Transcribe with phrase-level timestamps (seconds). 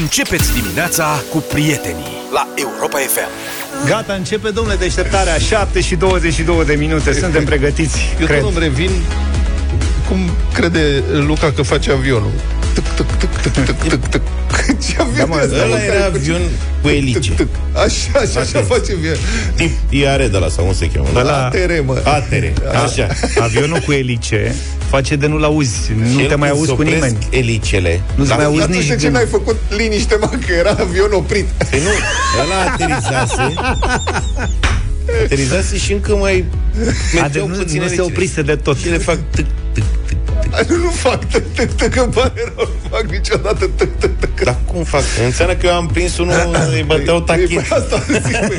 [0.00, 3.28] Începeți dimineața cu prietenii la Europa FM.
[3.86, 8.58] Gata, începe, domnule, deșteptarea 7 și 22 de minute, suntem pregătiți, Eu cred tot îmi
[8.58, 8.90] revin
[10.08, 10.18] cum
[10.52, 12.30] crede Luca că face avionul.
[12.74, 14.22] Tuc, tuc, tuc, tuc, tuc, tuc, tuc.
[14.84, 16.50] Ce avion Da, mă, e ăsta, ăla mă, era care avion face-
[16.82, 17.18] cu tuc, elice.
[17.18, 17.48] tuc, tuc.
[17.72, 19.16] Așa, așa, așa face avion.
[19.56, 21.08] Tip IAR de la sau cum se cheamă?
[21.14, 21.44] Ăla- Da?
[21.46, 22.00] ATR, mă.
[22.04, 22.44] ATR,
[22.84, 23.06] așa.
[23.40, 24.54] Avionul cu elice
[24.88, 27.18] face de nu-l auzi, nu El te mai când auzi se cu opresc nimeni.
[27.30, 28.00] elicele.
[28.14, 29.20] Nu se Dar mai auzi Atunci nici de ce gândul.
[29.20, 31.44] n-ai făcut liniște, mă, că era avion oprit?
[31.70, 31.90] Păi nu,
[32.42, 33.54] ăla aterizase
[35.24, 38.02] Aterizase și încă mai A, de, mergeau nu, puțin nu se elicele.
[38.02, 38.76] oprise de tot.
[38.78, 40.16] Și le fac tâc, tâc, tâc, tâc.
[40.28, 40.33] Ai,
[40.68, 44.44] Nu, nu fac tăc, tăc, tăc, îmi pare rău, nu fac niciodată tăc, tăc, tăc.
[44.44, 45.02] Dar cum fac?
[45.24, 46.34] Înseamnă că eu am prins unul,
[46.72, 47.46] îi băteau tachit.
[47.48, 48.58] Păi asta zic, băi.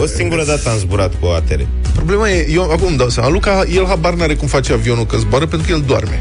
[0.00, 1.60] O singură dată am zburat cu ATR.
[1.94, 5.16] Problema e, eu acum îmi dau seama, Luca, el habar n-are cum face avionul că
[5.16, 6.18] zboară pentru că el doarme.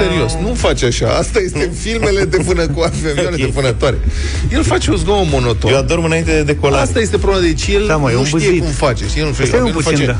[0.00, 1.08] Serios, nu face așa.
[1.08, 3.36] Asta este în filmele de vână cu avioane Ok.
[3.36, 3.96] de vânătoare.
[4.52, 5.70] El face un zgomot monoton.
[5.70, 6.82] Eu adorm înainte de decolare.
[6.82, 8.60] Asta este problema, deci el Da, mă, e nu un știe bâzit.
[8.62, 9.04] cum face.
[9.08, 9.20] Știi?
[9.20, 10.16] El nu Stai face, un el puțin, face da.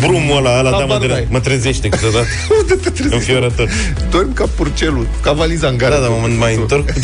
[0.00, 1.14] Brumul ăla, ăla da, Habar mă, n-ai.
[1.16, 2.26] tre- mă trezește câteodată.
[2.60, 3.14] Unde te trezești?
[3.14, 3.68] Înfiorător.
[4.10, 5.94] Dormi ca purcelul, ca valiza în gara.
[5.94, 6.92] Da, da, mă mai întorc.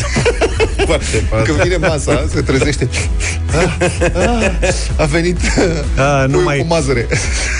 [0.87, 1.43] Foarte pas.
[1.47, 2.89] Când vine masa, se trezește.
[3.55, 3.77] Ah,
[4.15, 4.51] ah,
[4.97, 5.37] a venit
[5.97, 7.07] A, nu puiul mai- cu mazăre.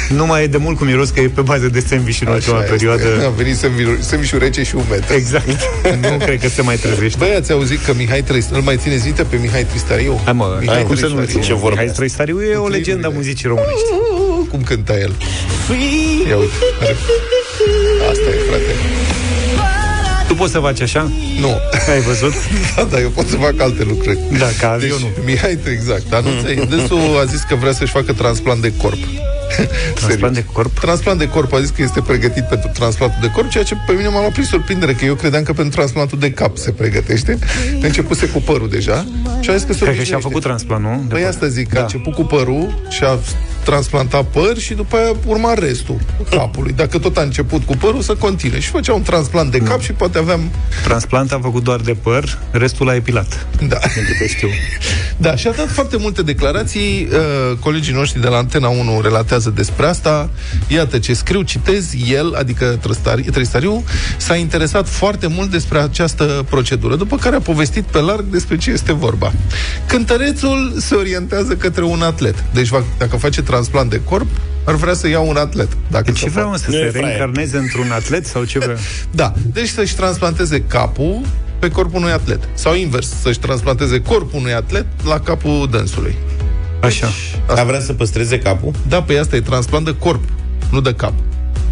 [0.09, 2.57] Nu mai e de mult cu miros că e pe bază de sandwich în ultima
[2.59, 3.03] Așa perioadă.
[3.13, 3.25] Este.
[3.25, 3.57] A venit
[4.01, 5.05] sandwich rece și umed.
[5.17, 5.47] Exact.
[6.01, 7.17] nu cred că se mai trezește.
[7.19, 10.21] Băi, ați auzit că Mihai Trăistariu, îl mai țineți minte pe Mihai Tristariu?
[10.25, 11.43] Hai mă, Mihai cum să nu Tristariu.
[11.43, 11.97] Ce vorbe Hai asta?
[11.97, 13.89] Trăistariu e o legendă a muzicii românești.
[14.51, 15.13] Cum cânta el?
[16.29, 16.53] Ia uite.
[16.81, 16.97] Are...
[18.11, 18.73] Asta e, frate.
[20.29, 21.11] Tu poți să faci așa?
[21.41, 21.61] Nu.
[21.93, 22.33] Ai văzut?
[22.77, 24.19] Da, da, eu pot să fac alte lucruri.
[24.39, 25.13] Da, ca Deci, avionul.
[25.25, 26.13] Mihai, exact.
[26.13, 28.99] Anunță, dânsul a zis că vrea să-și facă transplant de corp.
[29.95, 30.33] Transplant Serios.
[30.33, 30.79] de corp?
[30.79, 33.93] Transplant de corp, a zis că este pregătit pentru transplantul de corp, ceea ce pe
[33.93, 37.39] mine m-a luat prin surprindere, că eu credeam că pentru transplantul de cap se pregătește.
[37.83, 39.07] A începuse cu părul deja
[39.41, 40.17] și a zis că se Cred că și-a obișnuiește.
[40.29, 40.91] făcut transplant, nu?
[41.09, 41.29] De Păi păr.
[41.31, 41.81] asta zic, că Da.
[41.81, 43.19] a început cu părul și a
[43.65, 45.99] transplantat păr și după aia urma restul
[46.31, 46.73] capului.
[46.77, 48.61] Dacă tot a început cu părul, să continue.
[48.61, 50.41] Și făcea un transplant de cap și poate aveam...
[50.85, 53.47] Transplant a făcut doar de păr, restul a epilat.
[53.69, 53.79] Da.
[53.95, 54.49] Din câte știu.
[55.17, 57.09] Da, și a dat foarte multe declarații.
[57.13, 60.31] Uh, colegii noștri de la Antena 1 relatează despre asta.
[60.69, 63.85] Iată ce scriu, citez, el, adică Trăstari- Trăistariu,
[64.17, 68.71] s-a interesat foarte mult despre această procedură, după care a povestit pe larg despre ce
[68.71, 69.33] este vorba.
[69.87, 72.45] Cântărețul se orientează către un atlet.
[72.53, 74.27] Deci, va, dacă face transplant de corp,
[74.65, 75.69] ar vrea să ia un atlet.
[75.91, 76.59] Dacă Deci să ce vreau facă.
[76.59, 77.07] să Nu se e fraier.
[77.07, 78.77] reîncarneze într-un atlet sau ce vrea?
[79.11, 81.21] Da, deci să-și transplanteze capul
[81.59, 82.49] pe corpul unui atlet.
[82.55, 86.15] Sau invers, să-și transplanteze corpul unui atlet la capul dânsului.
[86.83, 87.09] Așa.
[87.57, 88.73] A vrea să păstreze capul?
[88.89, 90.23] Da, pe asta e transplant de corp,
[90.71, 91.13] nu de cap.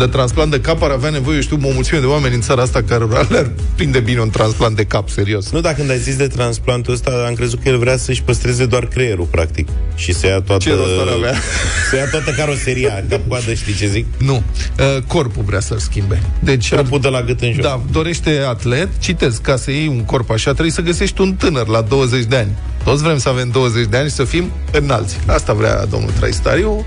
[0.00, 2.62] De transplant de cap ar avea nevoie, eu știu, o mulțime de oameni în țara
[2.62, 5.50] asta care le-ar prinde bine un transplant de cap, serios.
[5.50, 8.66] Nu, dar când ai zis de transplantul ăsta, am crezut că el vrea să-și păstreze
[8.66, 9.68] doar creierul, practic.
[9.94, 10.62] Și să ia toată...
[10.62, 11.34] Ce rost ar avea?
[11.90, 14.06] Să ia toată caroseria, cap-coadă, știi ce zic?
[14.18, 16.22] Nu, uh, corpul vrea să-l schimbe.
[16.38, 17.64] Deci, ar, Corpul de la gât în jos.
[17.64, 21.66] da, dorește atlet, citez, ca să iei un corp așa, trebuie să găsești un tânăr
[21.68, 22.50] la 20 de ani.
[22.84, 25.16] Toți vrem să avem 20 de ani și să fim înalți.
[25.26, 26.86] Asta vrea domnul Traistariu.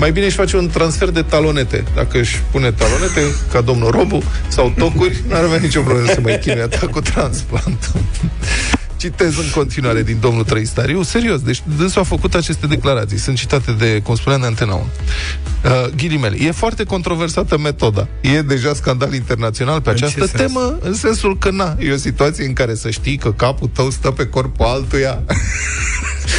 [0.00, 1.84] Mai bine își face un transfer de talonete.
[1.94, 3.20] Dacă își pune talonete,
[3.52, 8.00] ca domnul Robu, sau tocuri, n-ar avea nicio problemă să mai chinuie ta cu transplantul.
[8.96, 11.02] Citez în continuare din domnul Trăistariu.
[11.02, 13.18] Serios, deci dânsul a făcut aceste declarații.
[13.18, 14.86] Sunt citate de, cum spunea, de Antena 1.
[15.64, 16.36] Uh, ghilimele.
[16.40, 18.08] E foarte controversată metoda.
[18.20, 20.52] E deja scandal internațional pe În ce această sens?
[20.52, 23.90] temă, în sensul că, na, e o situație în care să știi că capul tău
[23.90, 25.22] stă pe corpul altuia.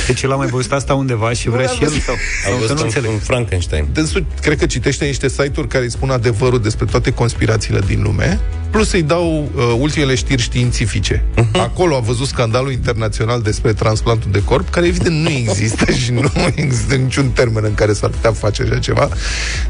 [0.08, 2.04] Deci el a mai văzut asta undeva și vrea l-am și el văzut.
[2.04, 2.16] sau,
[2.46, 3.12] Au sau că văzut nu un, înțeleg.
[3.12, 3.88] un Frankenstein.
[3.94, 8.40] Dânsul, cred că citește niște site-uri care îi spun adevărul despre toate conspirațiile din lume,
[8.70, 11.24] plus îi dau uh, ultimele știri științifice.
[11.38, 11.60] Uh-huh.
[11.60, 16.32] Acolo a văzut scandalul internațional despre transplantul de corp, care evident nu există și nu
[16.56, 19.10] există niciun termen în care s-ar putea face așa ceva.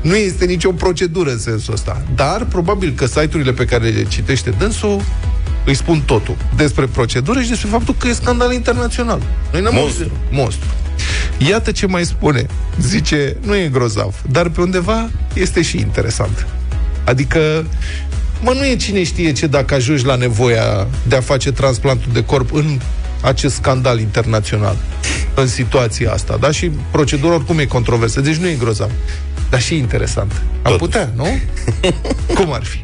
[0.02, 2.03] Nu este nicio procedură în sensul ăsta.
[2.16, 5.02] Dar probabil că site-urile pe care le citește dânsul
[5.66, 9.22] îi spun totul despre procedură și despre faptul că e scandal internațional.
[9.52, 10.03] Noi n-am Monstru.
[10.03, 10.68] auzit- Monstru.
[11.38, 12.46] Iată ce mai spune.
[12.80, 16.47] Zice, nu e grozav, dar pe undeva este și interesant.
[17.03, 17.66] Adică,
[18.41, 22.24] mă, nu e cine știe ce dacă ajungi la nevoia de a face transplantul de
[22.26, 22.80] corp în
[23.22, 24.76] acest scandal internațional,
[25.35, 26.52] în situația asta, da?
[26.52, 28.91] Și procedura oricum e controversă, deci nu e grozav,
[29.50, 30.32] dar și interesant.
[30.62, 30.80] Am Totuși.
[30.80, 31.28] putea, nu?
[32.35, 32.78] Cum ar fi?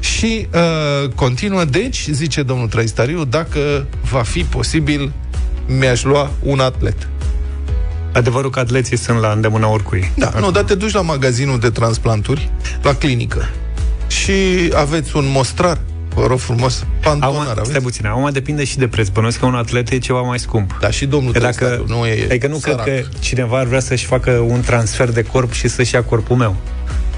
[0.00, 5.12] Și uh, continuă, deci, zice domnul Traistariu, dacă va fi posibil,
[5.66, 7.08] mi-aș lua un atlet.
[8.12, 10.10] Adevărul că atleții sunt la îndemâna oricui.
[10.16, 12.50] Da, nu, dar te duci la magazinul de transplanturi,
[12.82, 13.48] la clinică,
[14.06, 14.32] și
[14.74, 15.78] aveți un mostrar
[16.14, 17.68] Vă rog frumos, pantonar Acum, aveți?
[17.68, 19.08] stai puțin, acum depinde și de preț.
[19.08, 20.76] Bănuiesc că un atlet e ceva mai scump.
[20.80, 22.82] Da, și domnul Că dacă, Trăstariu, nu e adică nu sărac.
[22.82, 26.36] cred că cineva ar vrea să-și facă un transfer de corp și să-și ia corpul
[26.36, 26.56] meu.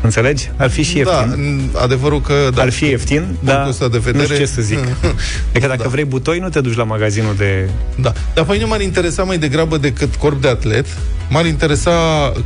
[0.02, 0.50] Înțelegi?
[0.56, 1.70] Ar fi și Da, ieftin.
[1.70, 2.34] n- adevărul că...
[2.54, 4.78] Da, Ar fi ieftin, dar ăsta de nu vedere- știu ce să zic.
[5.50, 5.88] Adică dacă Da.
[5.88, 7.68] vrei butoi, nu te duci la magazinul de...
[7.96, 8.12] Da.
[8.34, 10.86] Dar pe mine m-ar interesa mai degrabă decât corp de atlet,
[11.30, 11.90] m-ar interesa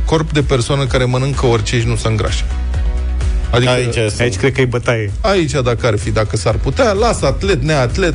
[0.05, 2.43] corp de persoană care mănâncă orice și nu se îngrașă.
[3.51, 5.11] Adică Aici, aici, sunt- Aici cred că e bătaie.
[5.21, 8.13] aici dacă ar fi, dacă s-ar putea, lasă atlet, neatlet,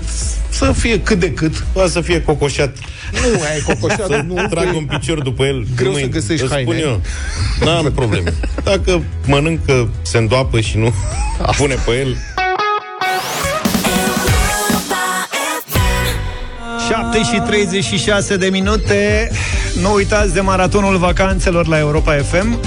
[0.49, 1.65] să fie cât de cât.
[1.73, 2.77] Poate să fie cocoșat.
[3.13, 5.67] Nu, ai cocoșat, Să nu, nu trag un picior după el.
[5.77, 6.81] Greu Nu să mai- găsești îți spun haine.
[6.81, 7.01] eu.
[7.65, 8.33] N-am probleme.
[8.65, 10.93] Dacă mănâncă, se îndoapă și nu
[11.57, 12.17] pune pe el.
[16.89, 19.31] 7 și 36 de minute.
[19.81, 22.59] Nu uitați de maratonul vacanțelor la Europa FM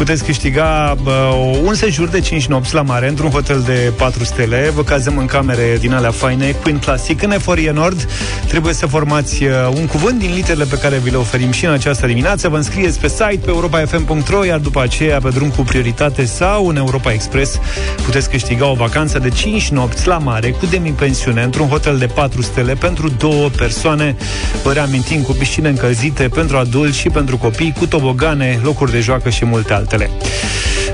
[0.00, 4.70] Puteți câștiga bă, un sejur de 5 nopți la mare într-un hotel de 4 stele.
[4.74, 8.08] Vă cazăm în camere din alea faine, Queen Classic, în Eforie Nord.
[8.46, 11.72] Trebuie să formați uh, un cuvânt din literele pe care vi le oferim și în
[11.72, 12.48] această dimineață.
[12.48, 16.76] Vă înscrieți pe site, pe europa.fm.ro, iar după aceea, pe drum cu prioritate sau în
[16.76, 17.58] Europa Express,
[18.04, 22.42] puteți câștiga o vacanță de 5 nopți la mare cu demi-pensiune într-un hotel de 4
[22.42, 24.16] stele pentru două persoane.
[24.62, 29.28] Vă reamintim cu piscine încălzite pentru adulți și pentru copii, cu tobogane, locuri de joacă
[29.28, 29.88] și multe altele.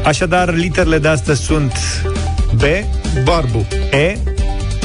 [0.05, 1.73] Așadar, literele de astăzi sunt
[2.55, 2.63] B,
[3.25, 4.19] Barbu, E,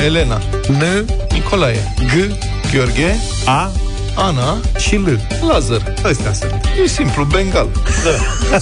[0.05, 2.35] Elena, N, Nicolae, G,
[2.71, 3.15] Gheorghe,
[3.45, 3.71] A
[4.15, 5.19] Ana, și L.
[5.47, 5.93] Lazar.
[6.03, 6.65] Astea sunt.
[6.83, 7.67] E simplu, Bengal.
[8.03, 8.59] Da.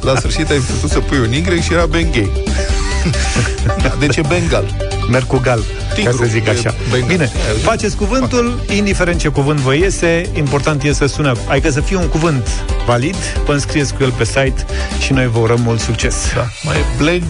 [0.00, 2.30] La sfârșit ai putut să pui un Y și era Benghei.
[3.82, 4.64] Da, deci e Bengal.
[5.10, 5.64] Merg cu gal,
[5.96, 6.74] Tigru, ca să zic e așa.
[6.90, 7.08] Bengal.
[7.08, 7.62] Bine, Ia, uite.
[7.64, 12.06] faceți cuvântul, indiferent ce cuvânt vă iese, important e să sună, adică să fie un
[12.08, 12.48] cuvânt
[12.86, 13.16] valid,
[13.46, 14.64] vă înscrieți cu el pe site
[14.98, 16.16] și noi vă urăm mult succes.
[16.34, 17.22] Da, mai e bleg.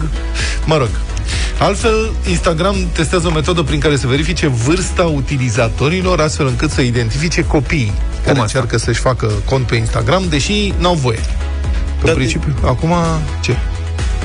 [0.64, 0.88] Mă rog.
[1.58, 7.44] Altfel, Instagram testează o metodă prin care să verifice vârsta utilizatorilor, astfel încât să identifice
[7.44, 8.42] copiii care asta?
[8.42, 11.16] încearcă să-și facă cont pe Instagram, deși n-au voie.
[11.18, 12.92] Că Dar în de- principiu, acum,
[13.40, 13.56] ce?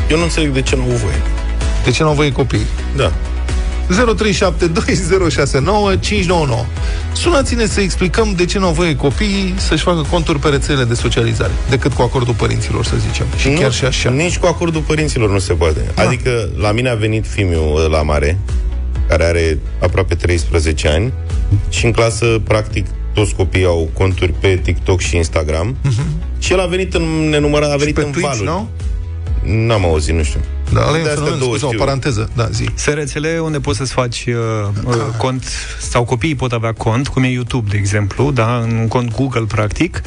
[0.10, 1.22] Eu nu înțeleg de ce nu au voie
[1.84, 2.66] De ce n-au voie copiii?
[2.96, 3.12] Da
[3.92, 6.66] 0372069599
[7.14, 10.94] Sunați-ne să explicăm de ce nu au voie copiii să-și facă conturi pe rețelele de
[10.94, 13.26] socializare, decât cu acordul părinților, să zicem.
[13.38, 14.10] Și nu, chiar și așa.
[14.10, 15.80] Nici cu acordul părinților nu se poate.
[15.96, 16.04] Da.
[16.04, 18.38] Adică la mine a venit fiul la mare,
[19.08, 21.14] care are aproape 13 ani,
[21.70, 25.76] și în clasă, practic, toți copiii au conturi pe TikTok și Instagram.
[26.40, 27.86] Și el a venit în nenumărat, a Mhm.
[27.86, 28.66] Și venit pe în Twitch, valuri.
[29.44, 29.66] nu?
[29.68, 30.40] N-am auzit, nu știu.
[30.74, 31.80] Da, ăla e De un astea fenomen, două scuze, o știu.
[31.80, 32.66] paranteză, da, zi.
[32.76, 34.34] Sunt rețele unde poți să-ți faci uh,
[34.86, 35.44] uh, cont,
[35.80, 39.46] sau copiii pot avea cont, cum e YouTube, de exemplu, da, în un cont Google,
[39.48, 40.02] practic,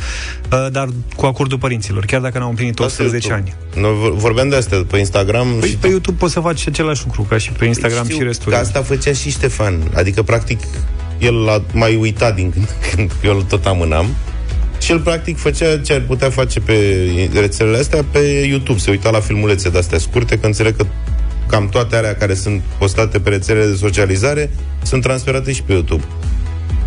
[0.52, 3.55] uh, dar cu acordul părinților, chiar dacă n-au împlinit Asta e 18 ani.
[3.75, 3.81] YouTube.
[3.81, 7.02] Noi vor- vorbeam de astea pe Instagram Păi și pe YouTube poți să faci același
[7.05, 8.52] lucru, ca și pe Instagram Știu și restul.
[8.52, 9.90] Că asta făcea și Ștefan.
[9.94, 10.60] Adică, practic,
[11.19, 14.06] el l-a mai uitat din când în când, că eu îl tot amânam.
[14.78, 16.74] Și el, practic, făcea ce ar putea face pe
[17.34, 18.18] rețelele astea pe
[18.48, 18.78] YouTube.
[18.78, 20.86] Se uita la filmulețe de-astea scurte, că înțeleg că
[21.46, 24.50] cam toate alea care sunt postate pe rețelele de socializare
[24.82, 26.04] sunt transferate și pe YouTube.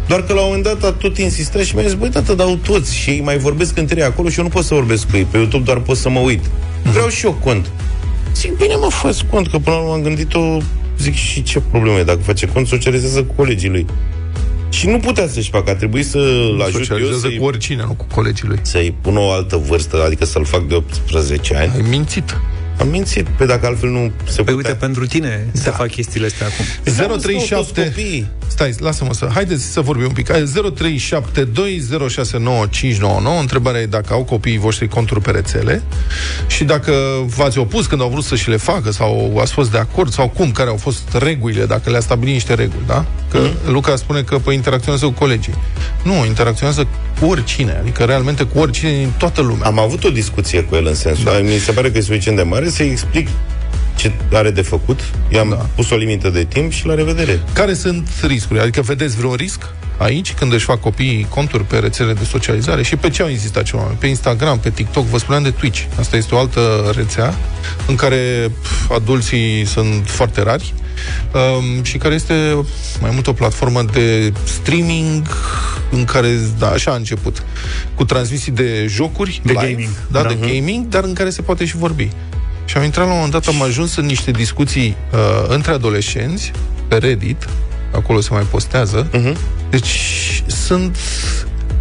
[0.08, 2.56] Doar că la un moment dat a tot insistat și mi-a zis, băi, tată, dau
[2.56, 5.18] toți și ei mai vorbesc între ei acolo și eu nu pot să vorbesc cu
[5.18, 5.24] ei.
[5.24, 6.44] Pe YouTube doar pot să mă uit.
[6.84, 7.72] Vreau și eu cont.
[8.36, 10.58] Zic, bine mă, fă cont, că până la urmă am gândit-o,
[11.00, 13.86] zic, și ce problemă e dacă face cont, socializează cu colegii lui.
[14.70, 17.94] Și nu putea să-și facă, a trebuit să-l ajut eu Socializează să-i, cu oricine, nu
[17.94, 18.60] cu colegii lui.
[18.62, 21.72] să-i pun o altă vârstă, adică să-l fac de 18 ani.
[21.76, 22.40] Ai mințit.
[22.80, 24.56] Am mințit, pe dacă altfel nu se Păi putea.
[24.56, 25.62] uite, pentru tine da.
[25.62, 26.66] se fac chestiile astea acum.
[27.18, 28.28] 037 toți copiii.
[28.48, 29.30] Stai, lasă-mă să...
[29.34, 30.32] Haideți să vorbim un pic.
[30.32, 33.40] Hai, 0372069599.
[33.40, 35.82] Întrebarea e dacă au copiii voștri conturi pe rețele
[36.48, 36.94] și dacă
[37.26, 40.30] v-ați opus când au vrut să și le facă sau ați fost de acord sau
[40.30, 43.06] cum, care au fost regulile, dacă le-a stabilit niște reguli, da?
[43.32, 43.72] Că mm.
[43.72, 45.54] Luca spune că păi, interacționează cu colegii.
[46.04, 46.88] Nu, interacționează
[47.20, 49.68] cu oricine, adică realmente cu oricine din toată lumea.
[49.68, 51.40] Am avut o discuție cu el în sensul, da.
[51.40, 53.28] mi se pare că e suficient de mare să-i explic
[53.96, 55.00] ce are de făcut.
[55.30, 55.56] I-am Da.
[55.56, 55.70] da.
[55.76, 57.40] pus o limită de timp și la revedere.
[57.54, 58.62] Care sunt riscurile?
[58.62, 59.62] Adică vedeți vreun risc
[59.98, 63.64] aici când își fac copiii conturi pe rețele de socializare și pe ce au insistat
[63.64, 63.98] cei oameni?
[64.00, 65.84] Pe Instagram, pe TikTok, vă spuneam de Twitch.
[66.00, 67.34] Asta este o altă rețea
[67.88, 70.74] în care pf, adulții sunt foarte rari
[71.34, 72.66] um, și care este
[73.02, 75.28] mai mult o platformă de streaming
[75.92, 77.44] în care, da, așa a început,
[77.96, 79.90] cu transmisii de jocuri, De live, gaming.
[80.12, 80.28] da, Da.
[80.28, 82.10] de gaming, dar în care se poate și vorbi.
[82.66, 86.52] Și am intrat la un moment dat, am ajuns în niște discuții uh, între adolescenți,
[86.88, 87.48] pe Reddit,
[87.94, 89.10] acolo se mai postează.
[89.10, 89.36] Uh-huh.
[89.70, 90.98] Deci sunt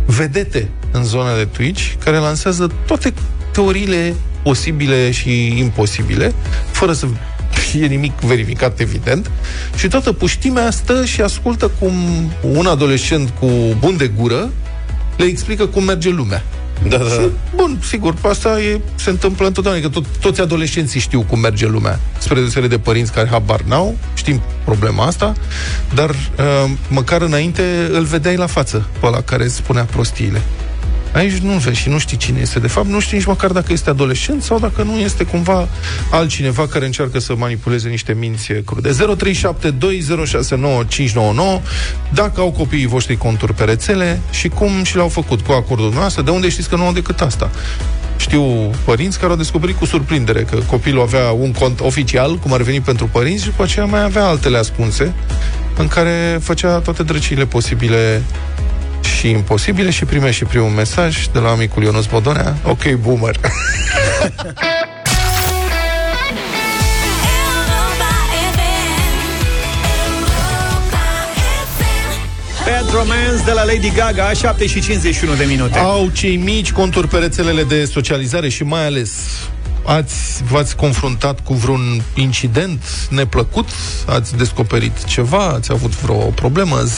[0.07, 3.15] vedete în zona de Twitch care lansează toate
[3.53, 6.33] teoriile posibile și imposibile,
[6.71, 7.07] fără să
[7.83, 9.31] e nimic verificat, evident.
[9.77, 11.93] Și toată puștimea stă și ascultă cum
[12.43, 13.47] un adolescent cu
[13.79, 14.51] bun de gură
[15.17, 16.45] le explică cum merge lumea.
[16.89, 17.29] Da, da, Și, da.
[17.55, 22.01] bun, sigur, asta e, se întâmplă întotdeauna, că tot, toți adolescenții știu cum merge lumea,
[22.19, 25.33] spre deosebire de părinți care habar n-au, știm problema asta,
[25.95, 30.43] dar uh, măcar înainte îl vedeai la față pe ăla care îți spunea prostiile.
[31.17, 32.59] Aici nu vezi și nu știi cine este.
[32.59, 35.69] De fapt, nu știi nici măcar dacă este adolescent sau dacă nu este cumva
[36.11, 38.91] altcineva care încearcă să manipuleze niște minți crude.
[38.91, 38.95] 0372069599
[42.13, 46.23] dacă au copiii voștri conturi pe rețele și cum și le-au făcut cu acordul noastră,
[46.23, 47.51] de unde știți că nu au decât asta?
[48.17, 52.63] Știu părinți care au descoperit cu surprindere că copilul avea un cont oficial, cum ar
[52.63, 55.15] veni pentru părinți, și după aceea mai avea altele ascunse,
[55.77, 58.23] în care făcea toate drăciile posibile
[59.17, 62.57] și imposibile și primește și primul mesaj de la amicul Ionuț Bodonea.
[62.63, 63.41] Ok, boomer.
[72.67, 75.79] Bad Romance de la Lady Gaga, 7 și 51 de minute.
[75.79, 79.11] Au cei mici conturi pe rețelele de socializare și mai ales
[79.87, 83.69] ați, v-ați confruntat cu vreun incident neplăcut?
[84.07, 85.47] Ați descoperit ceva?
[85.47, 86.77] Ați avut vreo problemă?
[86.85, 86.89] 0372069599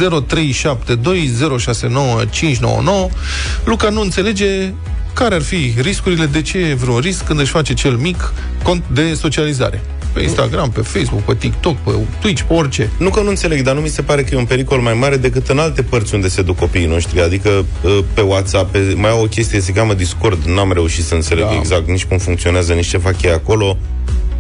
[3.64, 4.72] Luca nu înțelege
[5.12, 8.84] care ar fi riscurile, de ce e vreun risc când își face cel mic cont
[8.92, 9.82] de socializare.
[10.12, 12.90] Pe Instagram, pe Facebook, pe TikTok, pe Twitch, pe orice.
[12.98, 15.16] Nu că nu înțeleg, dar nu mi se pare că e un pericol mai mare
[15.16, 17.20] decât în alte părți unde se duc copiii noștri.
[17.20, 21.14] Adică uh, pe WhatsApp, pe, mai au o chestie, se cheamă Discord, n-am reușit să
[21.14, 21.54] înțeleg Da.
[21.58, 23.76] exact nici cum funcționează, nici ce fac ei acolo.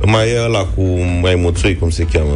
[0.06, 0.82] Mai e ăla cu
[1.20, 2.32] mai muțui, cum se cheamă.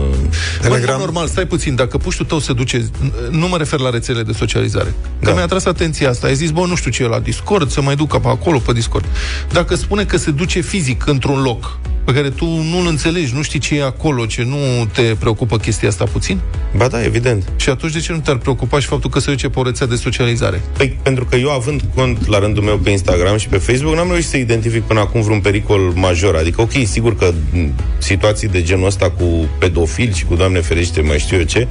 [0.60, 0.96] Telegram.
[0.96, 2.90] Bă, normal, stai puțin, dacă puștul tău se duce,
[3.30, 5.32] nu mă refer la rețele de socializare, că Da.
[5.32, 7.96] mi-a tras atenția asta, ai zis, bă, nu știu ce e la Discord, să mai
[7.96, 9.04] duc pe acolo, pe Discord.
[9.52, 13.58] Dacă spune că se duce fizic într-un loc pe care tu nu-l înțelegi, nu știi
[13.58, 14.56] ce e acolo, ce nu
[14.92, 16.38] te preocupă chestia asta puțin,
[16.76, 17.52] Ba da, evident.
[17.56, 19.86] și atunci de ce nu te-ar preocupa și faptul că se duce pe o rețea
[19.86, 20.62] de socializare?
[20.76, 24.08] Păi, pentru că eu având cont la rândul meu pe Instagram și pe Facebook, n-am
[24.08, 26.34] reușit să identific până acum vreun pericol major.
[26.36, 29.24] Adică, ok, sigur că m, situații de genul ăsta cu
[29.58, 31.68] pedofili și cu, Doamne ferește, mai știu eu ce,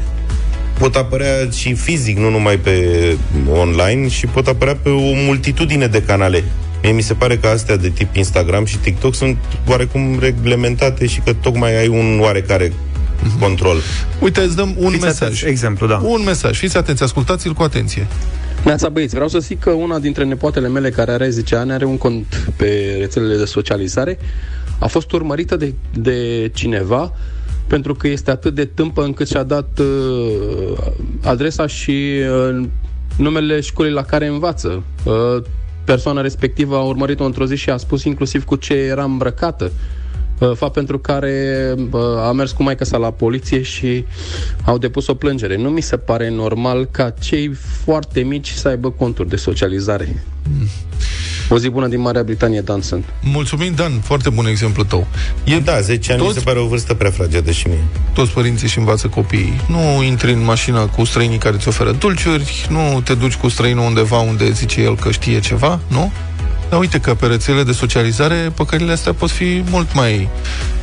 [0.79, 2.87] pot apărea și fizic, nu numai pe
[3.51, 6.43] online, și pot apărea pe o multitudine de canale.
[6.83, 11.19] Mie mi se pare că astea de tip Instagram și TikTok sunt oarecum reglementate și
[11.19, 12.73] că tocmai ai un oarecare
[13.39, 13.77] control.
[14.19, 15.21] Uite, îți dăm un Fiți mesaj.
[15.21, 16.01] atenți, exemplu, da.
[16.03, 16.57] Un mesaj.
[16.57, 18.07] Fiți atenți, ascultați-l cu atenție.
[18.63, 21.85] Neața băieți, vreau să zic că una dintre nepoatele mele care are 10 ani are
[21.85, 24.19] un cont pe rețelele de socializare.
[24.79, 27.13] A fost urmărită de, de cineva
[27.67, 30.77] pentru că este atât de tâmpă încât și-a dat uh,
[31.23, 32.19] adresa și
[32.49, 32.67] uh,
[33.17, 34.83] numele școlii la care învață.
[35.03, 35.43] Uh,
[35.83, 39.71] persoana respectivă a urmărit-o într-o zi și a spus inclusiv cu ce era îmbrăcată.
[40.39, 44.05] Uh, fapt pentru care uh, a mers cu maica sa la poliție și
[44.65, 45.57] au depus o plângere.
[45.57, 50.23] Nu mi se pare normal ca cei foarte mici să aibă conturi de socializare.
[51.53, 53.05] O zi bună din Marea Britanie, Dan sunt.
[53.23, 55.07] Mulțumim, Dan, foarte bun exemplu tău.
[55.43, 57.83] E, Da, 10 ani mi Toți- se pare o vârstă prea fragedă și mie.
[58.13, 59.61] toți părinții și învață copiii.
[59.67, 63.85] Nu intri în mașină cu străinii care îți oferă dulciuri, nu te duci cu străinul
[63.85, 66.11] undeva unde zice el că știe ceva, nu?
[66.71, 70.29] Dar uite că pe rețele de socializare păcările astea pot fi mult mai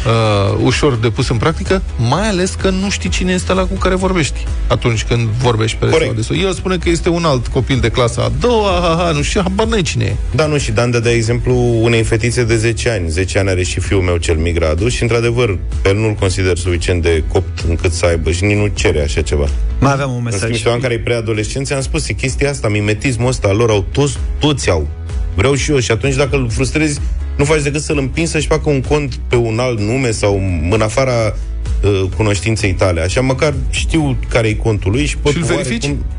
[0.07, 3.75] uh, ușor de pus în practică, mai ales că nu știi cine este la cu
[3.75, 6.25] care vorbești atunci când vorbești pe rețele de Corect.
[6.25, 6.53] socializare.
[6.55, 9.41] El spune că este un alt copil de clasa a doua, ha, ha, nu știu,
[9.41, 10.15] habar n-ai cine e.
[10.31, 13.09] Da, nu, și Dan de exemplu unei fetițe de 10 ani.
[13.09, 16.57] 10 ani are și fiul meu cel mic, Radu, și într-adevăr, pe el nu-l consider
[16.57, 19.47] suficient de copt încât să aibă și nici nu cere așa ceva.
[19.81, 20.41] Mai aveam un În mesaj.
[20.41, 23.57] schimb, și eu am care e preadolescență, am spus, e chestia asta, mimetismul ăsta al
[23.57, 24.89] lor, au toți, toți au.
[25.35, 27.01] Vreau și eu și atunci dacă îl frustrezi,
[27.37, 30.81] nu faci decât să-l împingi să-și facă un cont pe un alt nume sau în
[30.81, 31.35] afara
[31.83, 33.01] uh, cunoștinței tale.
[33.01, 35.33] Așa măcar știu care e contul lui și pot...
[35.33, 35.85] Și-l verifici?
[35.85, 36.18] oarecum-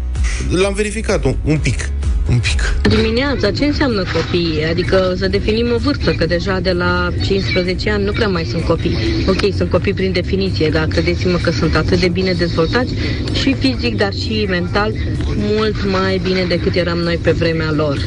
[0.49, 1.89] L-am verificat un, un pic.
[2.29, 2.75] Un pic.
[2.95, 4.65] Dimineața, ce înseamnă copii?
[4.69, 8.63] Adică să definim o vârstă, că deja de la 15 ani nu prea mai sunt
[8.63, 8.97] copii.
[9.27, 12.93] Ok, sunt copii prin definiție, dar credeți-mă că sunt atât de bine dezvoltați
[13.33, 14.93] și fizic, dar și mental,
[15.35, 17.99] mult mai bine decât eram noi pe vremea lor.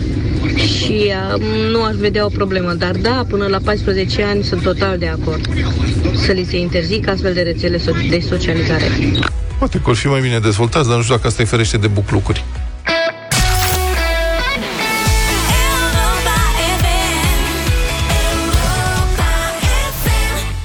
[0.57, 4.99] Și uh, nu aș vedea o problemă, dar da, până la 14 ani sunt total
[4.99, 5.49] de acord
[6.17, 8.85] să li se interzică astfel de rețele so- de socializare.
[9.63, 11.87] Poate că or fi mai bine dezvoltați, dar nu știu dacă asta îi ferește de
[11.87, 12.45] buclucuri.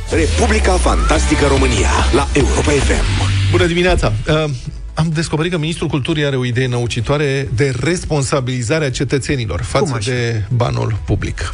[0.10, 3.06] Republica Fantastică România la Europa FM.
[3.52, 4.14] Bună dimineața!
[4.28, 4.44] Uh,
[4.94, 10.44] am descoperit că Ministrul Culturii are o idee năucitoare de responsabilizare a cetățenilor față de
[10.56, 11.54] banul public.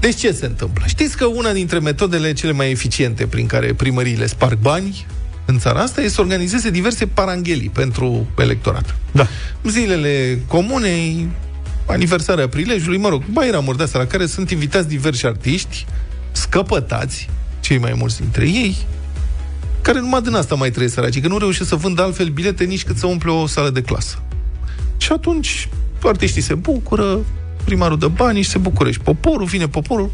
[0.00, 0.84] Deci ce se întâmplă?
[0.86, 5.06] Știți că una dintre metodele cele mai eficiente prin care primăriile sparg bani
[5.46, 8.96] în țara asta este să organizeze diverse paranghelii pentru electorat.
[9.12, 9.26] Da.
[9.64, 11.28] Zilele comunei,
[11.86, 15.86] aniversarea prilejului, mă rog, bairamuri de la care sunt invitați diversi artiști,
[16.32, 17.28] scăpătați,
[17.60, 18.76] cei mai mulți dintre ei,
[19.82, 22.84] care numai din asta mai trăiesc săraci, că nu reușesc să vândă altfel bilete nici
[22.84, 24.22] cât să umple o sală de clasă.
[24.96, 25.68] Și atunci
[26.02, 27.18] artiștii se bucură,
[27.64, 30.10] primarul dă bani și se bucură și poporul, vine poporul,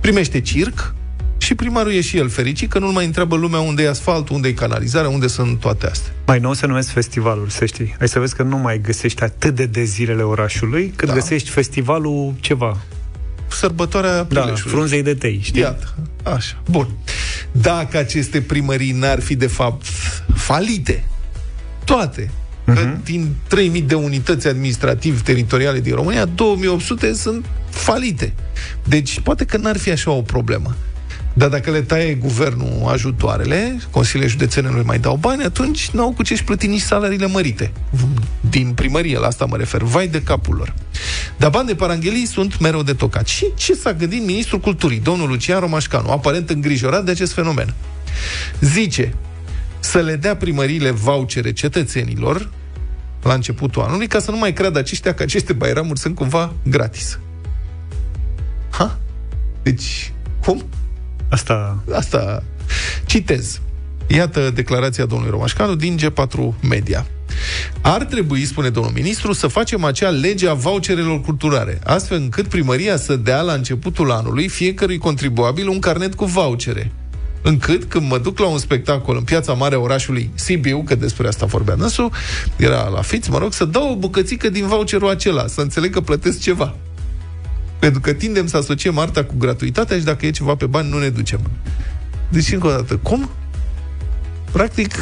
[0.00, 0.94] primește circ
[1.44, 4.48] și primarul e și el fericit că nu mai întreabă lumea unde e asfaltul, unde
[4.48, 6.12] e canalizarea, unde sunt toate astea.
[6.26, 7.94] Mai nou se numesc festivalul, să știi.
[8.00, 11.14] Ai să vezi că nu mai găsești atât de de zilele orașului, cât da.
[11.14, 12.76] găsești festivalul ceva.
[13.48, 15.60] Sărbătoarea Da, frunzei de tei, știi?
[15.60, 16.62] Iată, așa.
[16.70, 16.88] Bun.
[17.52, 19.86] Dacă aceste primării n-ar fi, de fapt,
[20.34, 21.04] falite,
[21.84, 22.74] toate, uh-huh.
[22.74, 28.34] că din 3000 de unități administrativ-teritoriale din România, 2800 sunt falite.
[28.84, 30.74] Deci, poate că n-ar fi așa o problemă.
[31.36, 36.12] Dar dacă le taie guvernul ajutoarele, consiliile județene nu le mai dau bani, atunci n-au
[36.12, 37.72] cu ce-și plăti nici salariile mărite.
[38.40, 39.82] Din primărie, la asta mă refer.
[39.82, 40.74] Vai de capul lor.
[41.36, 43.26] Dar bani de paranghelii sunt mereu de tocat.
[43.26, 47.74] Și ce s-a gândit ministrul culturii, domnul Lucian Romașcanu, aparent îngrijorat de acest fenomen?
[48.60, 49.14] Zice
[49.80, 52.50] să le dea primăriile vouchere cetățenilor
[53.22, 57.18] la începutul anului, ca să nu mai creadă aceștia că aceste bairamuri sunt cumva gratis.
[58.70, 58.98] Ha?
[59.62, 60.12] Deci,
[60.44, 60.64] cum?
[61.28, 61.82] Asta...
[61.94, 62.42] Asta
[63.06, 63.60] citez.
[64.06, 67.06] Iată declarația domnului Romașcanu din G4 Media.
[67.80, 72.96] Ar trebui, spune domnul ministru, să facem acea lege a voucherelor culturale, astfel încât primăria
[72.96, 76.92] să dea la începutul anului fiecărui contribuabil un carnet cu vouchere.
[77.42, 81.26] Încât, când mă duc la un spectacol în piața mare a orașului Sibiu, că despre
[81.26, 82.10] asta vorbea dânsul,
[82.56, 86.00] era la fiț, mă rog, să dau o bucățică din voucherul acela, să înțeleg că
[86.00, 86.74] plătesc ceva.
[87.84, 90.98] Pentru că tindem să asociem arta cu gratuitatea și dacă e ceva pe bani, nu
[90.98, 91.40] ne ducem.
[92.28, 93.30] Deci, încă o dată, cum?
[94.52, 94.94] Practic,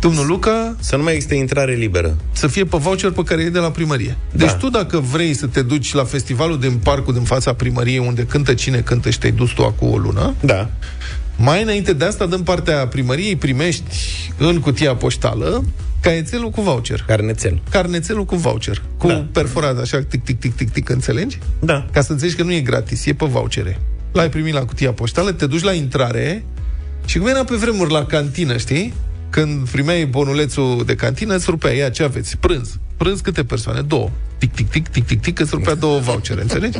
[0.00, 0.76] domnul Luca...
[0.80, 2.16] Să nu mai existe intrare liberă.
[2.32, 4.16] Să fie pe voucher pe care e de la primărie.
[4.32, 4.44] Da.
[4.44, 8.22] Deci tu, dacă vrei să te duci la festivalul din parcul din fața primăriei, unde
[8.24, 10.70] cântă cine cântă și te-ai dus tu acum o lună, Da.
[11.36, 13.82] mai înainte de asta, dăm partea primăriei, primești
[14.38, 15.64] în cutia poștală
[16.00, 17.04] caietelul cu voucher.
[17.06, 17.60] Carnețel.
[17.70, 18.82] Carnețelul cu voucher.
[18.98, 19.26] Cu Da.
[19.32, 21.38] perforat așa, tic, tic, tic, tic, tic, înțelegi?
[21.60, 21.86] Da.
[21.92, 23.80] Ca să înțelegi că nu e gratis, e pe vouchere.
[24.12, 26.44] L-ai primit la cutia poștală, te duci la intrare
[27.04, 28.92] și cum era pe vremuri la cantină, știi?
[29.30, 32.36] Când primeai bonulețul de cantină, îți rupea, ia, ce aveți?
[32.36, 32.78] Prânz.
[32.96, 33.80] Prânz câte persoane?
[33.80, 34.10] Două.
[34.38, 36.78] Tic, tic, tic, tic, tic, tic, îți rupea două vouchere, înțelegi?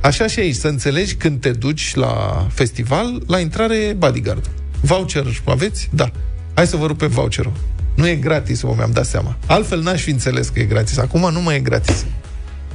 [0.00, 4.50] Așa și aici, să înțelegi când te duci la festival, la intrare bodyguard.
[4.80, 5.88] Voucher aveți?
[5.92, 6.10] Da.
[6.54, 7.52] Hai să vă rupem voucherul.
[7.98, 9.36] Nu e gratis, vă mi-am dat seama.
[9.46, 10.98] Altfel n-aș fi înțeles că e gratis.
[10.98, 12.04] Acum nu mai e gratis.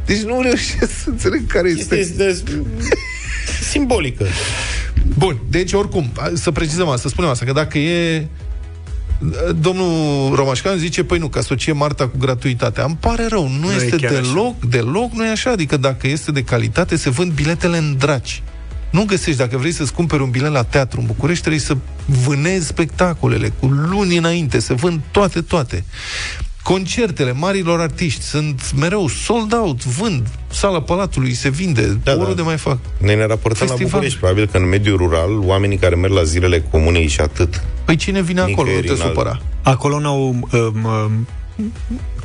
[0.06, 1.96] Deci nu reușesc să înțeleg care este...
[1.96, 2.62] Este, este
[3.72, 4.26] simbolică.
[5.18, 8.28] Bun, deci oricum, să precizăm asta, să spunem asta, că dacă e
[9.60, 12.84] Domnul Romașcan zice, păi nu, că asociem arta cu gratuitatea.
[12.84, 15.52] Îmi pare rău, nu, Nu e este chiar deloc, deloc, nu e așa.
[15.52, 18.44] Adică dacă este de calitate, se vând biletele în draci.
[18.94, 22.68] Nu găsești, dacă vrei să-ți cumperi un bilet la teatru în București, trebuie să vânezi
[22.68, 25.84] spectacolele cu luni înainte, se vând toate, toate.
[26.64, 32.44] Concertele marilor artiști sunt mereu sold out, vând, sala Palatului se vinde, Da, oriunde da.
[32.44, 32.78] mai fac.
[32.98, 33.90] Noi ne raportăm la Festival.
[33.92, 34.18] București.
[34.18, 38.22] Probabil că în mediul rural, oamenii care merg la zilele comunei și atât, Păi cine
[38.22, 39.42] vine acolo, nu Nicăieri te în alt- supăra.
[39.64, 40.28] Acolo n-au...
[40.28, 41.28] Um, um,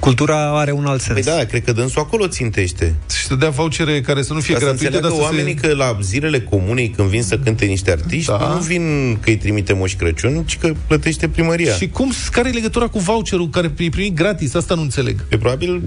[0.00, 1.24] cultura are un alt sens.
[1.24, 2.94] Păi da, cred că dânsul acolo țintește.
[3.16, 5.58] Și să dea vouchere care să nu fie Ca să gratuite, dar înțeleagă să oamenii
[5.60, 5.68] se...
[5.68, 8.52] că la zilele comunei, când vin să cânte niște artiști, Da.
[8.54, 11.72] nu vin că îi trimite Moș Crăciun, ci că plătește primăria.
[11.72, 14.54] Și cum, care e legătura cu voucherul care îi primi gratis?
[14.54, 15.22] Asta nu înțeleg.
[15.22, 15.82] Pe probabil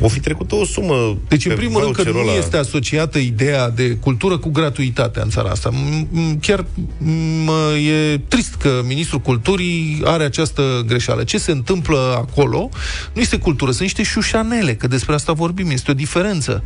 [0.00, 2.38] o fi trecută o sumă Deci, în pe primul rând, că nu voucherul ăla.
[2.44, 5.70] este asociată ideea de cultură cu gratuitatea în țara asta.
[5.70, 6.64] M- m- Chiar
[7.02, 11.24] m- e trist că ministrul culturii are această greșeală.
[11.24, 12.68] Ce se întâmplă acolo
[13.12, 16.62] nu este cultură, sunt niște șușanele, că despre asta vorbim, este o diferență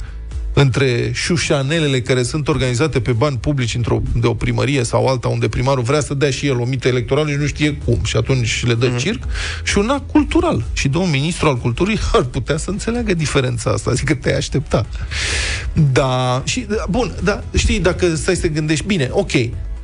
[0.52, 5.48] între șușanelele care sunt organizate pe bani publici într-o, de o primărie sau alta, unde
[5.48, 8.64] primarul vrea să dea și el o mită electorală și nu știe cum, și atunci
[8.66, 8.98] le dă mm-hmm.
[8.98, 9.22] circ,
[9.62, 10.64] și un act cultural.
[10.72, 14.86] Și domnul ministru al culturii ar putea să înțeleagă diferența asta, adică te-ai aștepta.
[15.92, 19.32] Da, și, bun, da, știi, dacă stai să te gândești, bine, ok,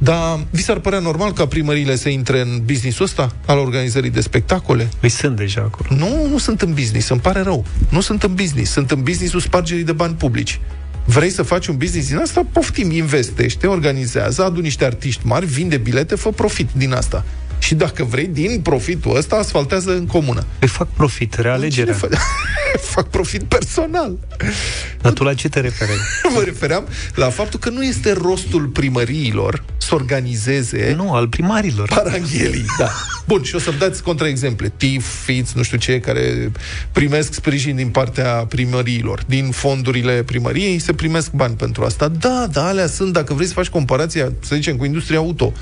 [0.07, 4.21] dar vi s-ar părea normal ca primăriile să intre în businessul ăsta al organizării de
[4.21, 4.89] spectacole?
[5.01, 5.99] Păi sunt deja acolo.
[5.99, 7.65] Nu, nu sunt în business, îmi pare rău.
[7.91, 10.61] Nu sunt în business, sunt în businessul spargerii de bani publici.
[11.05, 12.47] Vrei să faci un business din asta?
[12.53, 17.25] Poftim, investește, organizează, adu niște artiști mari, vinde bilete, fă profit din asta.
[17.59, 20.45] Și dacă vrei, din profitul ăsta, asfaltează în comună.
[20.59, 21.95] Îi fac profit, realegerea.
[21.95, 22.19] Cine fă-
[22.95, 24.19] fac profit personal.
[25.01, 25.91] Dar tu la ce te referi?
[26.35, 31.89] Mă refeream la faptul că nu este rostul primăriilor să organizeze Nu, al primarilor.
[31.89, 32.65] paranghelii.
[32.79, 32.91] Da.
[33.27, 34.73] Bun, și o să-mi dați contraexemple.
[34.77, 36.53] TIF, FITS, nu știu ce, care
[36.93, 39.23] primesc sprijin din partea primăriilor.
[39.27, 42.09] Din fondurile primăriei se primesc bani pentru asta.
[42.09, 45.53] Da, da, alea sunt, dacă vrei să faci comparația, să zicem, cu industria auto.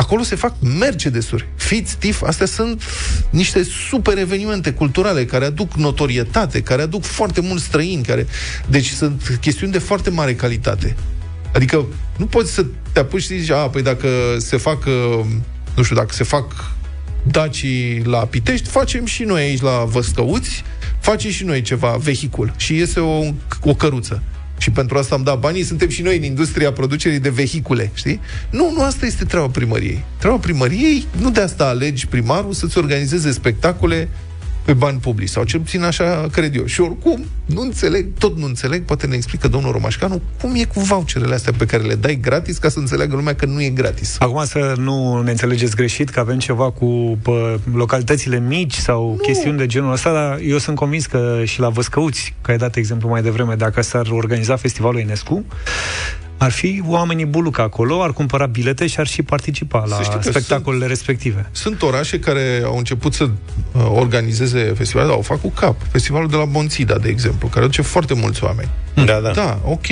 [0.00, 1.48] Acolo se fac Mercedesuri.
[1.56, 2.82] FITS, TIF, astea sunt
[3.30, 8.26] niște super evenimente culturale care aduc notorietate, care aduc foarte mulți străini, care...
[8.68, 10.96] Deci sunt chestiuni de foarte mare calitate.
[11.54, 11.86] Adică
[12.16, 14.08] nu poți să te apuci și zici, a, păi dacă
[14.38, 15.24] se fac, uh,
[15.76, 16.70] nu știu, dacă se fac
[17.22, 20.64] dacii la Pitești, facem și noi aici la Văscăuți,
[21.00, 23.24] facem și noi ceva vehicul și iese o,
[23.62, 24.22] o căruță.
[24.60, 28.20] Și pentru asta am dat banii, suntem și noi în industria producerii de vehicule, știi?
[28.50, 30.04] Nu, nu asta este treaba primăriei.
[30.18, 34.08] Treaba primăriei, nu de asta alegi primarul să-ți organizeze spectacole
[34.70, 36.64] pe bani publici, sau cel puțin așa cred eu.
[36.64, 40.80] Și oricum, nu înțeleg, tot nu înțeleg, poate ne explică domnul Romașcanu, cum e cu
[40.80, 44.16] voucherele astea pe care le dai gratis ca să înțeleagă lumea că nu e gratis.
[44.18, 49.16] Acum să nu ne înțelegeți greșit că avem ceva cu pă, localitățile mici sau nu.
[49.16, 52.76] chestiuni de genul ăsta, dar eu sunt convins că și la Văscăuți, că ai dat
[52.76, 55.44] exemplu mai devreme, dacă s-ar organiza festivalul Enescu,
[56.40, 60.20] ar fi oamenii buluc acolo, ar cumpăra bilete și ar și participa Să știi la
[60.20, 61.48] că spectacolele respective.
[61.52, 65.76] Sunt orașe care au început să uh, organizeze festivalul, dar au fac cu cap.
[65.90, 68.68] Festivalul de la Bonțida, de exemplu, care aduce foarte mulți oameni.
[68.94, 69.30] Da, da.
[69.30, 69.86] Da, ok.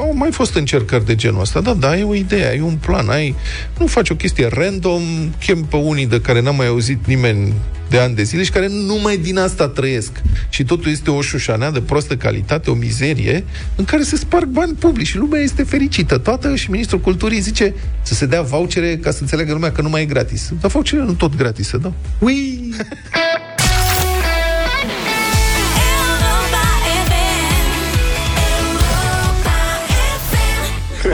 [0.00, 3.08] Au mai fost încercări de genul ăsta, da, da, ai o idee, ai un plan,
[3.08, 3.34] ai...
[3.78, 5.02] Nu faci o chestie random,
[5.44, 7.54] chem pe unii de care n-a mai auzit nimeni
[7.90, 10.10] de ani de zile și care numai din asta trăiesc.
[10.48, 13.44] Și totul este o șușanea de prostă calitate, o mizerie,
[13.76, 16.18] în care se sparg bani publici și lumea este fericită.
[16.18, 19.88] Toată și ministrul culturii zice să se dea vouchere ca să înțeleagă lumea că nu
[19.88, 20.50] mai e gratis.
[20.60, 21.94] Dar vouchere nu tot gratis să dau.
[22.18, 22.74] Ui!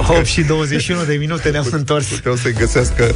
[0.09, 2.07] 8 și 21 de minute ne-am întors.
[2.07, 3.15] Puteau să-i găsească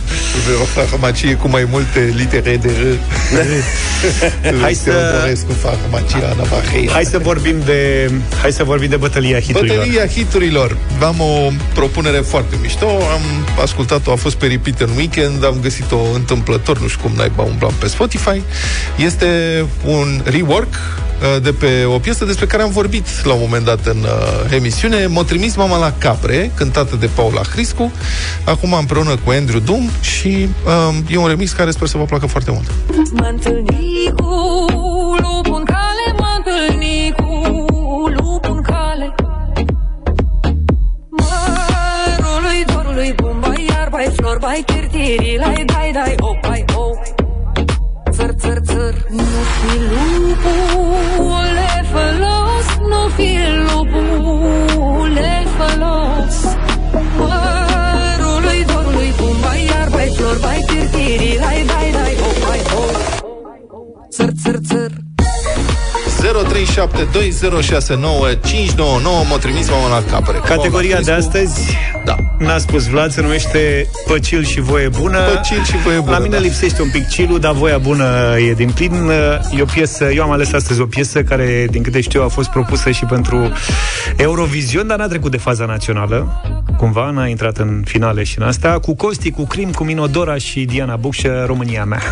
[0.75, 2.97] farmacie cu mai multe litere de R.
[4.63, 6.91] Hai să- Teodorescu, farmacia Navahia.
[6.93, 9.77] Hai să vorbim de hai să vorbim de bătălia hiturilor.
[9.77, 10.77] Bătălia hiturilor.
[11.03, 13.21] Am o propunere foarte mișto, am
[13.63, 17.87] ascultat-o, a fost peripită în weekend, am găsit-o întâmplător, nu știu cum naiba umblam pe
[17.87, 18.43] Spotify.
[18.97, 23.65] Este un rework uh, de pe o piesă despre care am vorbit la un moment
[23.65, 25.07] dat în uh, emisiune.
[25.07, 26.51] M-a trimis mama la capre,
[26.81, 27.93] cântată de Paula Hriscu,
[28.45, 32.27] acum împreună cu Andrew Doom și uh, e un remix care sper să vă placă
[32.27, 32.71] foarte mult.
[33.13, 34.35] Mă întâlni cu
[35.17, 37.49] lupul în cale, mă întâlni cu
[38.17, 39.15] lupul în cale.
[42.19, 46.99] Mărului, dorului, bumbai, iarbai, flor, bai, tirtiri, lai, dai, dai, op, bai, op
[48.11, 48.95] Țăr, țăr, țăr.
[49.11, 49.23] Nu
[49.61, 56.50] fi lupule fălos, nu fi lupule fălos
[57.21, 62.97] Mărului, dorului, bumbai, iarbai, flor, bai, tirtiri, lai, dai, dai, op, bai, op
[64.15, 64.91] Țăr, țăr, țăr
[66.21, 66.27] 0372069599
[69.31, 71.37] M-a trimis mama la capre Categoria Paula de Hriscu.
[71.37, 72.17] astăzi Da.
[72.39, 75.19] N-a spus Vlad, se numește Păcil și voie bună.
[75.19, 76.43] Păcil și voie bună, La mine da.
[76.43, 79.11] lipsește un pic cilul, dar voia bună e din plin.
[79.57, 82.49] E o piesă, eu am ales astăzi o piesă Care, din câte știu, a fost
[82.49, 83.53] propusă și pentru
[84.17, 86.43] Eurovision Dar n-a trecut de faza națională.
[86.77, 90.65] Cumva, n-a intrat în finale și în asta Cu Costi, cu Crim, cu Minodora și
[90.65, 92.03] Diana Bucșă România mea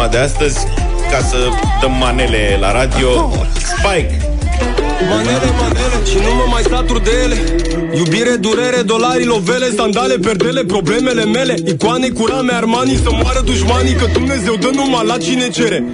[0.00, 0.58] tema de astăzi
[1.10, 1.36] ca să
[1.80, 3.08] dăm manele la radio.
[3.72, 4.14] Spike!
[5.10, 7.36] Manele, manele Și nu mă mai satur de ele
[7.96, 13.94] Iubire, durere, dolari, lovele Sandale, perdele, problemele mele Icoane cu rame, Armani Să moară dușmanii
[13.94, 15.84] Că Dumnezeu dă numai la cine cere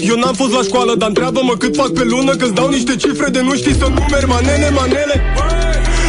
[0.00, 3.28] Eu n-am fost la școală Dar întreabă-mă cât fac pe lună Că-ți dau niște cifre
[3.28, 5.14] de nu știi să numeri Manele, manele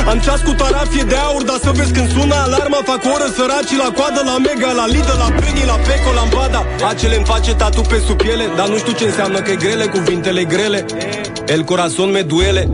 [0.09, 3.77] am ceas cu tarafie de aur, dar să vezi când sună alarma Fac oră săracii
[3.77, 7.53] la coadă, la Mega, la Lidl, la Penny, la Peco, la Ambada Acele îmi face
[7.55, 10.85] tatu pe sub piele Dar nu știu ce înseamnă că e grele, cuvintele grele
[11.47, 12.69] El corazon me duele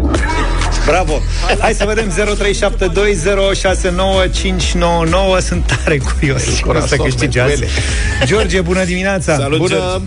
[0.85, 1.21] Bravo!
[1.59, 2.13] Hai să vedem 0372069599
[5.47, 7.63] Sunt tare curios și o să câștigi azi.
[8.25, 9.35] George, bună dimineața!
[9.35, 9.75] Salut, Bună!
[9.75, 10.05] George.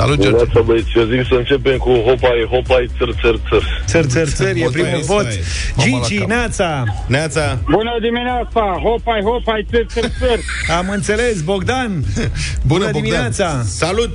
[0.00, 0.36] Salut, George!
[0.38, 3.62] Dimineața, băieți, eu zic să începem cu hopai, hopai, țăr, țăr, țăr.
[3.92, 5.26] Țăr, țăr, țăr, e Vot primul aici, vot.
[5.26, 5.38] aici.
[5.76, 6.28] Mama la Gigi, cap.
[6.28, 8.62] Neața, Neața, Bună dimineața!
[8.86, 10.38] Hopai, hopai, țăr, țăr, țăr!
[10.78, 11.90] am înțeles, Bogdan.
[11.94, 12.30] Bună,
[12.66, 12.92] Bună Bogdan.
[13.02, 13.62] dimineața.
[13.64, 14.14] salut!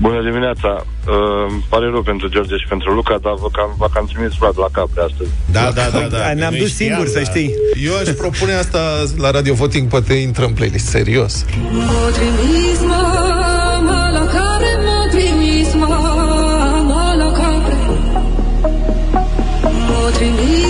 [0.00, 0.70] Bună dimineața!
[1.06, 1.14] Uh,
[1.50, 4.58] îmi pare rău pentru George și pentru Luca, dar vă cam, vă cam trimis Vlad
[4.58, 5.30] la capre astăzi.
[5.52, 6.32] Da, da, da, da.
[6.38, 7.24] Ne-am Nu dus știam, singuri, să da.
[7.30, 7.50] știi.
[7.84, 8.80] Eu aș propune asta
[9.18, 11.44] la Radio Voting, poate intră în playlist, serios.
[11.70, 13.65] M-a trimis mama
[20.26, 20.65] M-a trimis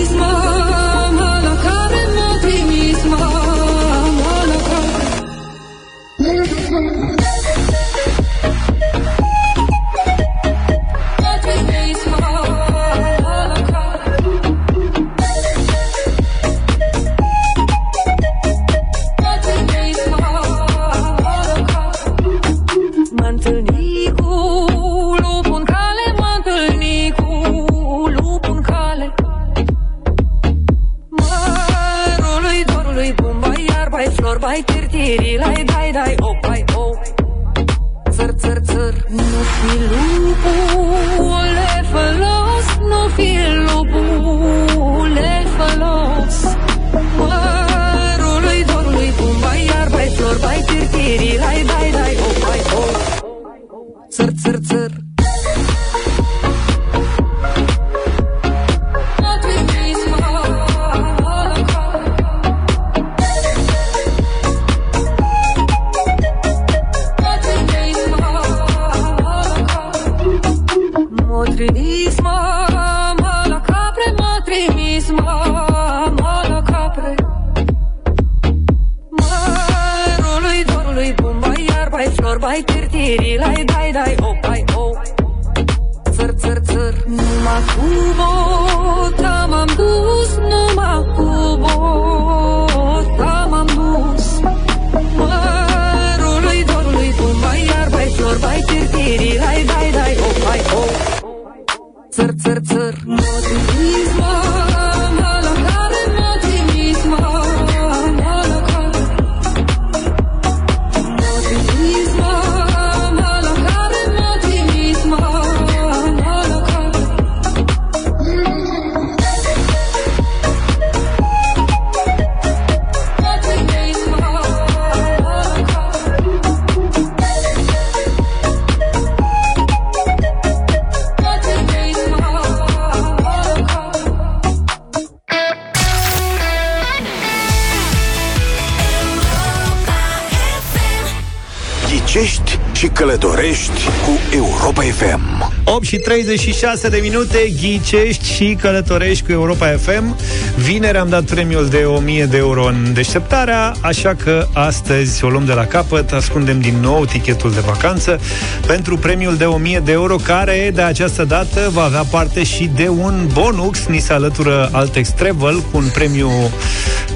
[143.17, 145.53] și călătorești cu Europa FM.
[145.65, 150.17] 8 și 36 de minute Ghicești și călătorești cu Europa FM
[150.57, 155.45] Vineri am dat premiul de 1000 de euro în deșteptarea Așa că astăzi o luăm
[155.45, 158.21] de la capăt Ascundem din nou tichetul de vacanță
[158.67, 162.89] Pentru premiul de 1000 de euro Care de această dată va avea parte și de
[162.89, 166.31] un bonus Ni se alătură Altex Travel Cu un premiu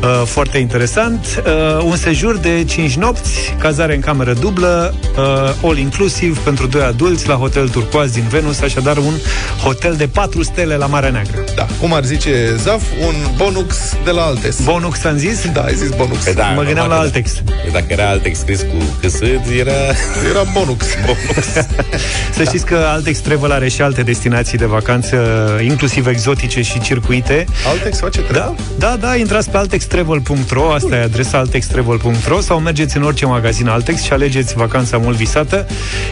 [0.03, 1.43] uh, foarte interesant.
[1.47, 6.83] Uh, Un sejur de 5 nopți Cazare în cameră dublă uh, All inclusiv pentru doi
[6.83, 9.15] adulți La Hotel Turcoaz din Venus Așadar un
[9.63, 11.45] hotel de 4 stele la Marea Neagră.
[11.55, 14.61] Da, cum ar zice Zaf, un bonux de la Altes.
[14.61, 15.51] Bonux am zis?
[15.53, 16.25] Da, ai zis bonux.
[16.25, 19.41] Păi da, Mă gândeam la normal că- Altex Păi Dacă era Altex scris cu câsât,
[19.59, 19.73] era
[20.31, 20.85] Era bonux.
[21.07, 21.45] bonus.
[22.37, 25.17] Să știți că Altex Travel are și alte destinații de vacanță
[25.63, 28.55] Inclusiv exotice și circuite Altex face treaba?
[28.79, 33.69] Da, da, da, intrați pe altextravel.ro Asta e adresa altextravel.ro Sau mergeți în orice magazin
[33.69, 35.67] Altex Și alegeți vacanța mult visată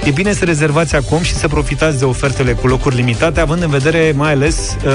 [0.05, 3.71] E bine să rezervați acum și să profitați de ofertele cu locuri limitate Având în
[3.71, 4.93] vedere mai ales uh,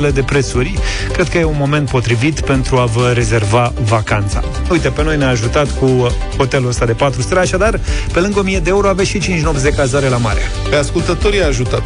[0.00, 0.78] creșterile de prețuri
[1.12, 5.28] Cred că e un moment potrivit pentru a vă rezerva vacanța Uite, pe noi ne-a
[5.28, 7.80] ajutat cu hotelul ăsta de 4 stele Așadar,
[8.12, 11.42] pe lângă 1000 de euro aveți și 5 nopți de cazare la mare Pe ascultătorii
[11.42, 11.82] a ajutat.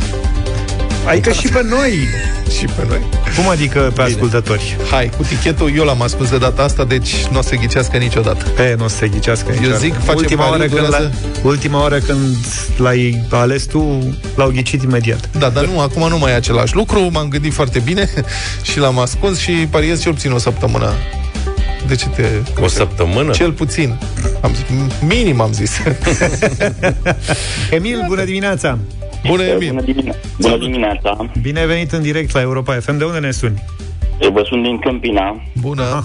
[1.06, 2.06] Adică și pe noi
[2.58, 3.00] Și pe noi.
[3.36, 4.76] Cum adică pe ascultători?
[4.90, 8.62] Hai, cu tichetul eu l-am ascuns de data asta, deci nu o să ghicească niciodată.
[8.62, 9.80] E, nu o să se ghicească Eu niciodată.
[9.80, 11.12] zic, facem ultima pariu, oară, când durează-
[11.42, 12.36] la, ultima oară când
[12.76, 15.28] l-ai ales tu, l-au ghicit imediat.
[15.38, 18.10] Da, dar nu, acum nu mai e același lucru, m-am gândit foarte bine
[18.70, 20.92] și l-am ascuns și pariez cel puțin o săptămână.
[21.86, 22.24] De ce te...
[22.60, 23.30] O săptămână?
[23.32, 23.98] Cel puțin.
[24.40, 24.64] Am zis,
[25.06, 25.70] minim am zis.
[27.70, 28.78] Emil, bună dimineața!
[29.26, 29.68] Bună, Emil!
[29.68, 31.30] Bună, dimine- Bună dimineața!
[31.42, 32.96] Bine ai venit în direct la Europa FM.
[32.98, 33.62] De unde ne suni?
[34.20, 35.42] Eu vă sunt din Câmpina.
[35.60, 36.04] Bună!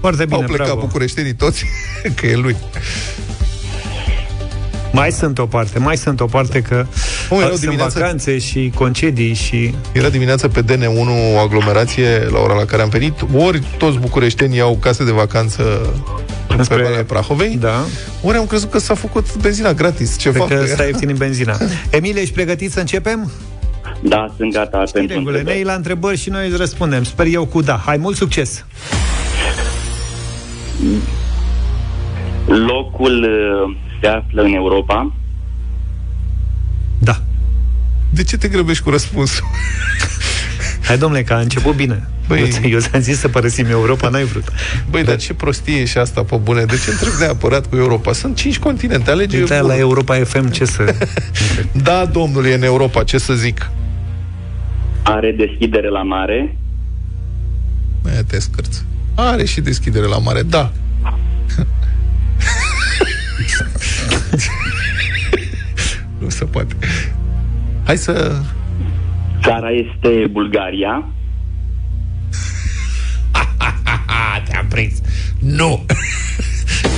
[0.00, 0.80] Foarte bine, Au plecat bravo.
[0.80, 1.64] bucureștenii toți,
[2.16, 2.56] că e lui.
[4.92, 6.86] Mai sunt o parte, mai sunt o parte că
[7.30, 9.74] Mă, erau sunt dimineața- vacanțe și concedii și...
[9.92, 13.12] Era dimineața pe DN1 o aglomerație la ora la care am venit.
[13.36, 15.62] Ori toți bucureștenii au case de vacanță
[16.56, 17.84] pe Spre- Valea Prahovei, Da.
[18.22, 20.16] ori am crezut că s-a făcut benzina gratis.
[20.18, 20.48] Ce Cred fac?
[20.58, 21.56] că s-a ieftinit benzina.
[21.90, 23.30] Emil, ești pregătit să începem?
[24.00, 25.32] Da, sunt gata Știi pentru regulile.
[25.32, 25.56] Ne întrebări.
[25.56, 27.04] iei la întrebări și noi îți răspundem.
[27.04, 27.82] Sper eu cu da.
[27.84, 28.64] Hai, mult succes!
[32.46, 35.12] Locul uh, se află în Europa.
[36.98, 37.22] Da.
[38.10, 39.44] De ce te grăbești cu răspunsul?
[40.84, 42.08] Hai, domnule, că a început bine.
[42.28, 44.48] Băi- Eu, eu ți-am zis să părăsim Europa, n-ai vrut.
[44.90, 46.64] Băi, dar ce prostie e și asta, pe bune?
[46.64, 48.12] De ce întreb neapărat cu Europa?
[48.12, 49.68] Sunt cinci continente, alege Uite bunul.
[49.68, 50.94] la Europa FM ce să...
[51.82, 53.70] Da, domnule, e în Europa, ce să zic?
[55.02, 56.56] Are deschidere la mare.
[58.02, 58.84] Mai te scârți.
[59.14, 60.72] Are și deschidere la mare, da.
[66.28, 66.74] Nu se poate.
[67.84, 68.32] Hai să...
[69.42, 71.04] Țara este Bulgaria.
[74.48, 74.94] Te-am prins.
[75.40, 75.84] Nu!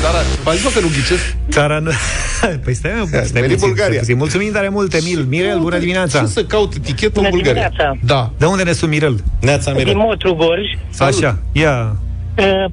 [0.02, 0.12] Dar,
[0.44, 1.36] v-am zis mă că nu ghicesc?
[1.50, 1.90] Țara nu...
[2.64, 3.86] Păi stai, mă, stai Veni puțin, Bulgaria.
[3.86, 4.16] stai puțin.
[4.16, 5.24] Mulțumim tare mult, Emil.
[5.28, 6.20] Mirel, bună dimineața!
[6.20, 7.68] Ce să caut etichetă în Bună Bulgaria?
[7.68, 7.98] dimineața.
[8.04, 8.32] Da.
[8.38, 9.24] De unde ne sun, Mirel?
[9.40, 9.94] Neața, Din Mirel.
[10.00, 10.66] Motru Gorj.
[10.98, 11.96] Așa, ia...
[12.38, 12.72] Uh,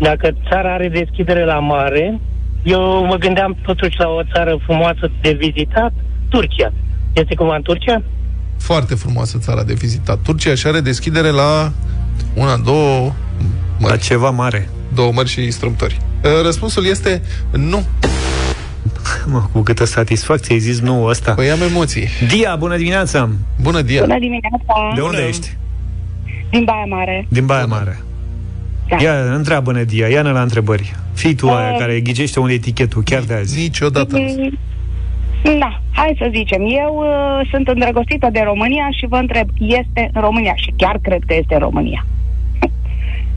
[0.00, 2.20] Dacă țara are deschidere la mare,
[2.62, 5.92] eu mă gândeam totuși la o țară frumoasă de vizitat,
[6.28, 6.72] Turcia.
[7.12, 8.02] Este cumva în Turcia?
[8.58, 10.18] Foarte frumoasă țara de vizitat.
[10.22, 11.72] Turcia și are deschidere la
[12.34, 13.00] una, două
[13.78, 14.00] La mări.
[14.00, 14.68] ceva mare.
[14.94, 15.96] Două mări și strâmtori.
[16.24, 17.82] Uh, Răspunsul este nu.
[19.26, 21.32] Mă, cu câtă satisfacție ai zis nu ăsta.
[21.34, 22.08] Păi am emoții.
[22.28, 23.28] Dia, bună dimineața!
[23.60, 24.00] Bună, Dia.
[24.00, 24.92] Bună dimineața!
[24.94, 25.56] De unde ești?
[26.50, 27.26] Din Baia Mare.
[27.28, 28.02] Din Baia Mare.
[28.92, 29.02] Da.
[29.02, 30.94] Ia, întreabă-ne, Dia, ia-ne la întrebări.
[31.14, 33.60] Fii tu aia Uh, care ghicește unde etichetul, chiar de azi.
[33.60, 34.16] Niciodată.
[34.16, 34.58] Mm,
[35.58, 36.60] Da, hai să zicem.
[36.60, 40.52] Eu uh, sunt îndrăgostită de România și vă întreb, este în România?
[40.56, 42.06] Și chiar cred că este în România.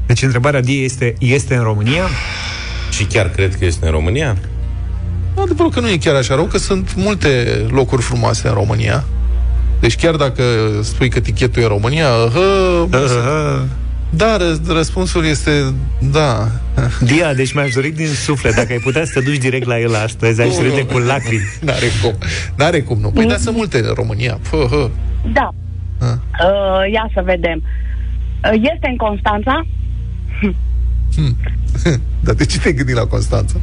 [0.05, 2.03] Deci întrebarea Dia este, este în România?
[2.91, 4.35] Și chiar cred că este în România?
[5.41, 7.29] Adevărul că nu e chiar așa rău, că sunt multe
[7.69, 9.03] locuri frumoase în România.
[9.79, 10.43] Deci chiar dacă
[10.81, 12.87] spui că tichetul e în România, hă,
[14.15, 15.73] da, ră- răspunsul este
[16.12, 16.47] da.
[17.01, 19.95] Dia, deci mi-aș dori din suflet, dacă ai putea să te duci direct la el
[19.95, 20.86] astăzi, aș Nu, râde nu.
[20.86, 21.41] cu lacrimi.
[21.62, 22.13] N-are cum.
[22.58, 23.10] N-are cum, nu.
[23.10, 24.38] Păi da, sunt multe în România.
[24.41, 24.89] Fă, hă.
[25.34, 25.49] Da.
[25.99, 26.08] Ah.
[26.08, 27.63] Uh, ia să vedem.
[27.63, 29.65] Uh, este în Constanța?
[31.15, 31.38] Hm.
[32.25, 33.56] Dar de ce te-ai gândit la Constanța?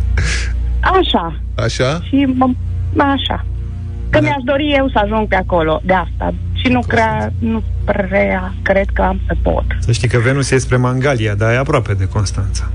[0.81, 1.41] Așa.
[1.55, 2.01] Așa?
[2.09, 2.49] Și mă,
[2.97, 3.47] așa.
[4.11, 4.21] Că Da.
[4.21, 6.35] mi-aș dori eu să ajung pe acolo, de asta.
[6.63, 9.65] Și nu, crea, nu prea cred că am să pot.
[9.81, 12.71] Să știi că Venus e spre Mangalia, dar e aproape de Constanța.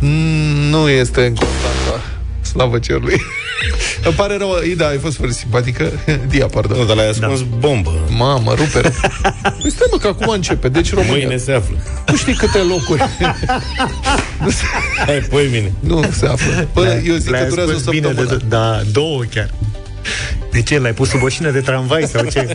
[0.00, 2.04] Mm, Nu este în Constanța.
[2.40, 3.20] Slavă cerului.
[4.04, 5.90] Îmi pare rău, Ida, ai fost foarte simpatică.
[6.30, 6.78] Dia, pardon.
[6.78, 7.46] Nu, dar l-ai ascuns da.
[7.58, 7.90] bombă.
[8.16, 8.80] Mamă, rupe.
[8.80, 8.90] rău.
[9.62, 10.68] Păi stai mă, că acum începe.
[10.68, 11.12] Deci România.
[11.14, 11.76] Mâine se află.
[12.06, 13.02] Nu știi câte locuri.
[15.06, 15.72] Hai, păi mine.
[15.80, 16.68] nu se află.
[16.74, 18.36] Bă, eu zic Le-ai că durează o ascuns bine săptămână.
[18.36, 19.50] de, da, două chiar.
[20.50, 20.78] De ce?
[20.78, 22.54] L-ai pus sub o șină de tramvai sau ce?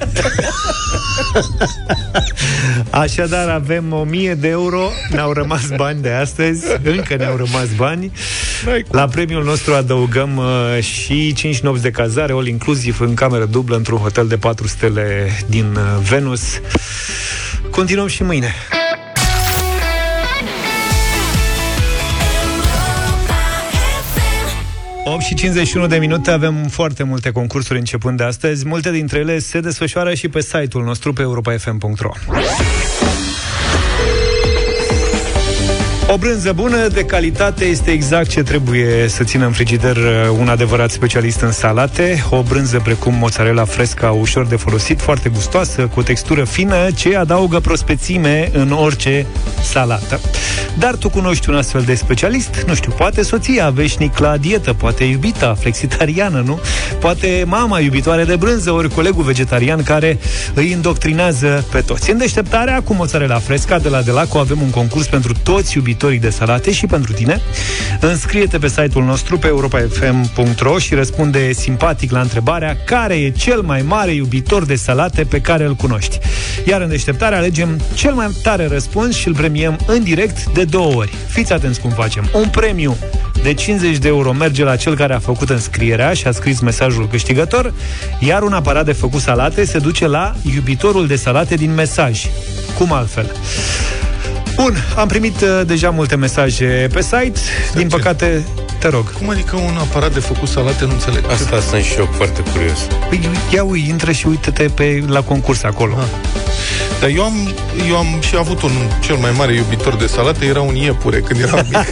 [2.90, 8.12] Așadar, avem 1000 de euro, ne-au rămas bani de astăzi, încă ne-au rămas bani.
[8.92, 13.76] La premiul nostru adăugăm uh, și 5 nopți de cazare, all inclusiv în cameră dublă,
[13.76, 16.42] într-un hotel de 4 stele din uh, Venus.
[17.70, 18.54] Continuăm și mâine.
[25.08, 28.68] Opt și 51 de minute avem foarte multe concursuri începând de astăzi.
[28.68, 32.12] Multe dintre ele se desfășoară și pe site-ul nostru pe europafm.ro.
[36.16, 40.04] O brânză bună, de calitate, este exact ce trebuie să țină în frigider uh,
[40.40, 42.24] un adevărat specialist în salate.
[42.30, 47.16] O brânză precum mozzarella fresca, ușor de folosit, foarte gustoasă, cu o textură fină, ce
[47.16, 49.26] adaugă prospețime în orice
[49.64, 50.20] salată.
[50.78, 52.64] Dar tu cunoști un astfel de specialist?
[52.68, 56.60] Nu știu, poate soția veșnic la dietă, poate iubita, flexitariană, nu?
[57.00, 60.18] Poate mama iubitoare de brânză, ori colegul vegetarian care
[60.54, 62.12] îi indoctrinează pe toți.
[62.12, 66.30] În deșteptarea cu mozzarella fresca de la Delaco avem un concurs pentru toți iubitorii de
[66.30, 67.42] salate și pentru tine.
[68.00, 73.82] Înscrie-te pe site-ul nostru pe europafm.ro și răspunde simpatic la întrebarea care e cel mai
[73.82, 76.20] mare iubitor de salate pe care îl cunoști.
[76.66, 80.94] Iar în deșteptare alegem cel mai tare răspuns și îl premiem în direct de două
[80.96, 81.14] ori.
[81.28, 82.30] Fiți atenți cum facem.
[82.34, 82.98] Un premiu
[83.44, 87.08] de 50 de euro merge la cel care a făcut înscrierea și a scris mesajul
[87.08, 87.74] câștigător,
[88.20, 92.26] iar un aparat de făcut salate se duce la iubitorul de salate din mesaj.
[92.78, 93.32] Cum altfel?
[94.56, 97.40] Bun, am primit uh, deja multe mesaje pe site.
[97.76, 98.46] Din păcate,
[98.80, 99.12] te rog.
[99.12, 101.30] Cum adică un aparat de făcut salate, nu înțeleg.
[101.30, 102.80] Asta sunt și eu foarte curios.
[103.10, 105.96] Păi, ia ui, intră și uite-te pe, la concurs acolo.
[105.98, 106.06] Ah.
[107.00, 107.54] Dar eu am,
[107.88, 108.72] eu am și avut un
[109.02, 111.92] cel mai mare iubitor de salate, era un iepure când eram mic.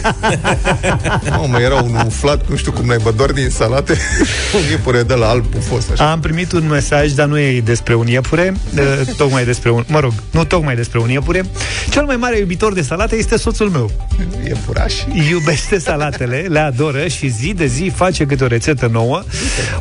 [1.38, 3.92] Mamă, era un umflat, nu știu cum naiba, doar din salate.
[4.64, 6.10] un iepure de la alb fost așa.
[6.10, 8.82] Am primit un mesaj, dar nu e despre un iepure, uh,
[9.16, 11.44] tocmai despre un, mă rog, nu tocmai despre un iepure.
[11.90, 13.90] Cel mai mare iubitor de salate este soțul meu.
[14.46, 14.94] Iepuraș.
[15.30, 19.22] Iubește salatele, le adoră și zi de zi face câte o rețetă nouă.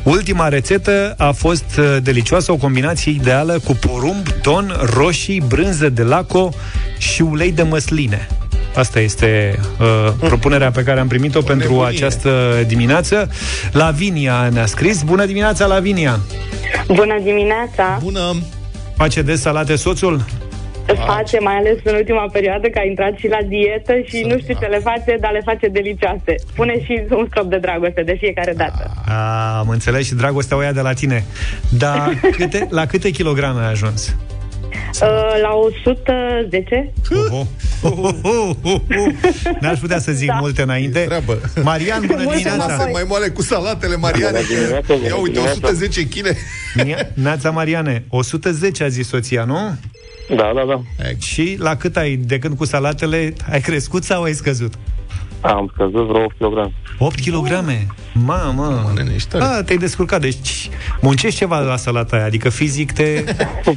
[0.04, 6.04] Ultima rețetă a fost uh, delicioasă, o combinație ideală cu porumb, ton, roșii, brânză de
[6.04, 6.50] laco
[6.98, 8.28] și ulei de măsline.
[8.76, 11.88] Asta este uh, propunerea pe care am primit-o pentru nebunie.
[11.96, 13.30] această dimineață.
[13.72, 15.04] Lavinia ne-a scris.
[15.04, 16.20] Bună dimineața, Lavinia!
[16.88, 18.00] Bună dimineața!
[18.04, 18.36] Bună!
[18.96, 20.26] Face des salate soțul?
[21.06, 24.58] Face, mai ales în ultima perioadă, că a intrat și la dietă și nu știu
[24.60, 26.36] ce le face, dar le face delicioase.
[26.56, 28.92] Pune și un strop de dragoste de fiecare dată.
[29.08, 31.24] A, am înțeles și dragostea o ia de la tine.
[31.70, 34.16] Dar câte, la câte kilograme ai ajuns?
[35.02, 36.94] Uh, la 110?
[37.12, 37.48] Oho.
[39.62, 40.38] N-aș putea să zic da.
[40.40, 41.00] multe înainte.
[41.00, 41.40] Treabă.
[41.64, 42.74] Marian, bună Multe dimineața!
[42.74, 42.92] înapoi.
[42.92, 44.40] mai moale cu salatele, Mariane.
[44.40, 45.68] Bună dimineața, bună Ia uite, dimineața.
[45.68, 46.36] 110 kg.
[47.14, 49.76] Neața Mariane, 110 a zis soția, nu?
[50.30, 50.82] Da, da, da.
[51.18, 54.74] Și la cât ai, de când cu salatele, ai crescut sau ai scăzut?
[55.44, 56.72] Am scăzut vreo 8 kg.
[57.00, 57.66] 8 kg?
[58.14, 58.92] Mamă!
[58.96, 59.44] Nene, ești tare.
[59.44, 60.70] A, te-ai descurcat, deci
[61.02, 63.24] muncești ceva la salata aia, adică fizic te...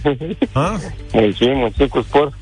[0.53, 0.77] A?
[1.13, 2.33] Muncim, muncim cu sport,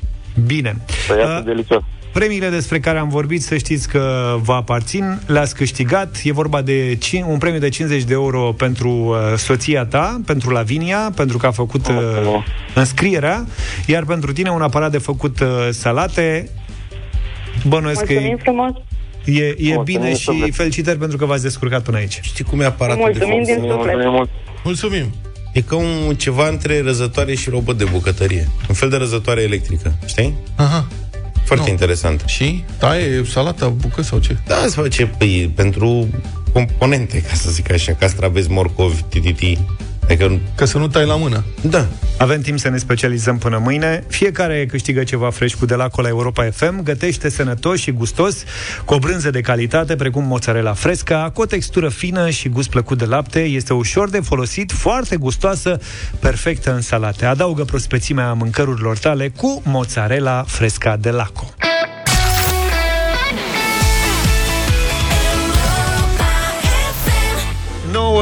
[0.45, 0.75] Bine.
[1.07, 1.81] să iasă A, delicios.
[2.13, 6.21] Premiile despre care am vorbit, să știți că vă aparțin, le-ați câștigat.
[6.23, 10.49] E vorba de cin- un premiu de 50 de euro pentru uh, soția ta, pentru
[10.49, 12.45] Lavinia, pentru că a făcut uh, Mulțumesc.
[12.75, 13.45] înscrierea,
[13.85, 16.49] iar pentru tine un aparat de făcut uh, salate.
[17.67, 18.71] Bănuiesc că Mulțumim e, frumos!
[19.25, 20.53] E, e Mulțumim bine și suflet.
[20.55, 22.19] felicitări pentru că v-ați descurcat până aici.
[22.21, 23.75] Știi cum e aparatul Mulțumim de din făcut?
[23.77, 23.93] suflet!
[23.95, 24.29] Mulțumim mult.
[24.63, 25.13] Mulțumim.
[25.53, 28.47] E ca un ceva între răzătoare și robot de bucătărie.
[28.69, 30.33] Un fel de răzătoare electrică, știi?
[30.55, 30.87] Aha.
[31.43, 31.71] Foarte Nu.
[31.71, 32.23] interesant.
[32.25, 32.63] Și?
[32.77, 34.37] Taie salata, bucăți sau ce?
[34.47, 36.07] Da, se face păi, pentru
[36.53, 39.57] componente, ca să zic așa, castraveți, morcovi, tititi.
[40.05, 41.43] Adică, Ca să nu tai la mână.
[41.61, 41.87] da,
[42.17, 44.03] Avem timp să ne specializăm până mâine.
[44.07, 48.43] Fiecare câștigă ceva fresh cu de la Cola Europa FM, gătește sănătos și gustos,
[48.85, 52.97] cu o brânză de calitate, precum mozzarella fresca, cu o textură fină și gust plăcut
[52.97, 55.79] de lapte, este ușor de folosit, foarte gustoasă,
[56.19, 57.25] perfectă în salate.
[57.25, 61.53] Adaugă prospețimea mâncărurilor tale cu mozzarella fresca de Laco.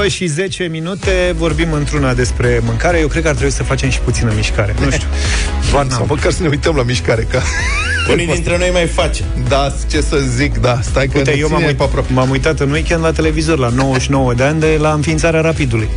[0.03, 2.99] 9 și 10 minute vorbim într-una despre mâncare.
[2.99, 4.75] Eu cred că ar trebui să facem și puțină mișcare.
[4.79, 5.07] Nu știu.
[5.71, 7.41] Varna, sau măcar să ne uităm la mișcare, ca...
[8.11, 9.23] unii dintre noi mai face.
[9.47, 12.13] Da, ce să zic, da, stai că Uite, ne eu m-am, ține uit, pe aproape.
[12.13, 15.89] m-am uitat în weekend la televizor la 99 de ani de la înființarea Rapidului.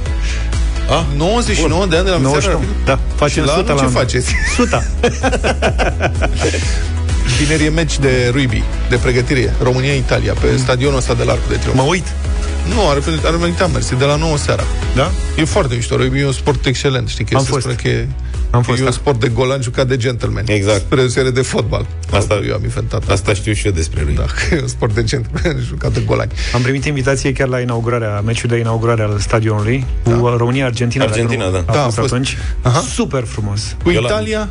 [0.88, 2.58] Ah, 99 de ani de la 99.
[2.60, 3.92] Miseria Da, facem Și la 100 anul la ce anul.
[3.92, 4.34] faceți?
[4.58, 4.84] 100.
[7.38, 10.58] Vineri e meci de rugby, de pregătire, România-Italia, pe Mm.
[10.58, 11.76] stadionul ăsta de la Arcul de Triunf.
[11.76, 12.04] Mă uit.
[12.74, 14.62] Nu, are, are meritat mersi, de la 9 seara.
[14.94, 15.10] Da?
[15.36, 17.60] E foarte mișto, rugby e un sport excelent, știi că Am se fost.
[17.60, 18.08] spune că e,
[18.50, 18.86] Am că fost, e da.
[18.86, 20.44] un sport de golan jucat de gentleman.
[20.48, 20.78] Exact.
[20.80, 21.86] Spre deosebire de fotbal.
[22.12, 24.14] Asta- eu am inventat Asta știu și eu despre lui.
[24.14, 26.30] Da, că e un sport de gentleman jucat de golani.
[26.54, 31.04] Am primit invitație chiar la inaugurarea, meciul de inaugurare al stadionului cu România-Argentina.
[31.04, 31.58] dacă Argentina, nu da.
[31.66, 32.12] A Da, a fost fost.
[32.12, 32.36] atunci.
[32.62, 32.80] Aha.
[32.94, 33.76] Super frumos.
[33.82, 34.48] Cu Eu l-am- Italia,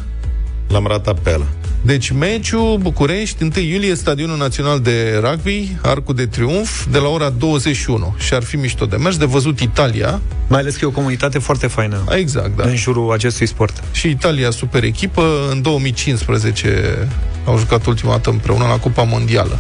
[0.67, 1.45] L-am ratat pe ăla.
[1.85, 7.29] Deci meciul București, 1 iulie, Stadionul Național de Rugby, Arcul de Triunf, de la ora
[7.29, 8.15] 21.
[8.17, 10.21] Și ar fi mișto de mers, de văzut Italia.
[10.47, 12.63] Mai ales că e o comunitate foarte faină Exact, da.
[12.63, 13.83] în jurul acestui sport.
[13.91, 17.07] Și Italia, super echipă, în 2015
[17.45, 19.59] au jucat ultima dată împreună la Cupa Mondială.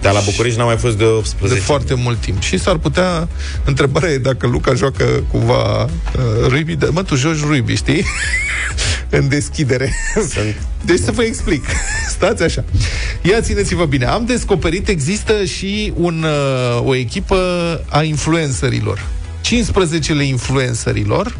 [0.00, 1.60] Dar la București n-a mai fost de De 18.
[1.60, 2.42] foarte mult timp.
[2.42, 3.28] Și s-ar putea...
[3.64, 5.90] Întrebarea e dacă Luca joacă cumva uh,
[6.48, 6.74] rugby.
[6.76, 8.04] De, mă, tu joci rugby, știi?
[9.12, 9.94] În deschidere.
[10.14, 10.56] Sunt...
[10.84, 11.64] Deci să vă explic.
[12.14, 12.64] Stați așa.
[13.22, 14.04] Ia țineți-vă bine.
[14.04, 17.36] Am descoperit, există și un, uh, o echipă
[17.88, 19.06] a influencerilor.
[19.44, 21.38] 15-le influencerilor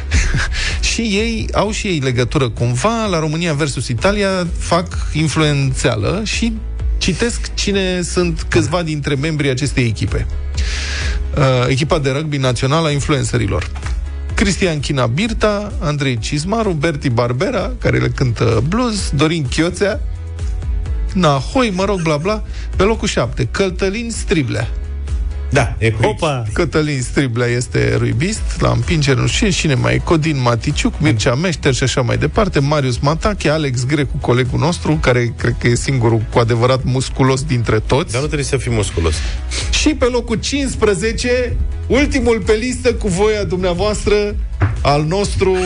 [0.92, 6.52] și ei au și ei legătură cumva la România versus Italia, fac influențeală și
[6.98, 10.26] citesc cine sunt câțiva dintre membrii acestei echipe.
[11.36, 13.70] Uh, echipa de rugby națională a influencerilor.
[14.36, 20.00] Cristian China Birta, Andrei Cismaru, Berti Barbera, care le cântă blues, Dorin Chioțea,
[21.12, 22.42] Nahoi, mă rog, bla bla.
[22.76, 24.68] Pe locul 7, Cătălin Striblea.
[25.50, 26.44] Da, e cu Opa!
[26.52, 31.74] Cătălin Striblea este ruibist, la împingere nu știu cine mai e, Codin Maticiuc, Mircea Meșter
[31.74, 36.22] și așa mai departe, Marius Matache, Alex Grecu, colegul nostru, care cred că e singurul
[36.32, 38.12] cu adevărat musculos dintre toți.
[38.12, 39.14] Dar nu trebuie să fii musculos.
[39.70, 41.56] Și pe locul 15,
[41.86, 44.14] ultimul pe listă cu voia dumneavoastră,
[44.82, 45.56] al nostru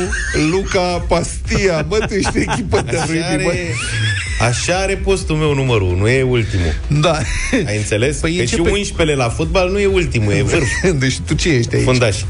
[0.51, 1.85] Luca Pastia.
[1.89, 3.49] Bă, tu ești echipă de Așa ruibi, bă.
[3.51, 3.75] are,
[4.49, 6.75] așa are postul meu numărul, nu e ultimul.
[7.01, 7.18] Da.
[7.66, 8.16] Ai înțeles?
[8.16, 10.68] Păi Păi e că ce și pe- 11 la fotbal nu e ultimul, e vârf.
[10.99, 11.85] Deci tu ce ești aici?
[11.85, 12.16] Fundaș.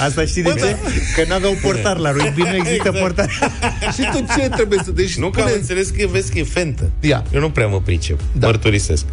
[0.00, 0.76] Asta știi de ce?
[1.16, 2.98] Că n-aveau portar la rugby, nu există Exact.
[2.98, 3.30] portar.
[3.94, 4.90] Și tu ce trebuie să...
[4.90, 6.90] Deci Nu că am spune- înțeles că vezi că e fentă.
[7.00, 7.24] Ia.
[7.34, 8.20] Eu nu prea mă pricep.
[8.32, 8.46] Da.
[8.46, 9.04] Mărturisesc.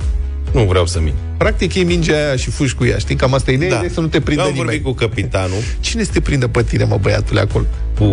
[0.55, 1.15] Nu vreau să mint.
[1.37, 3.15] Practic e mingea aia și fugi cu ea, știi?
[3.15, 3.83] Cam asta e ideea, Da.
[3.85, 4.69] e să nu te prinde Eu am nimeni.
[4.79, 7.65] vorbit cu capitanul, Cine să te prinde pe tine, mă, băiatule, acolo?
[7.99, 8.05] cu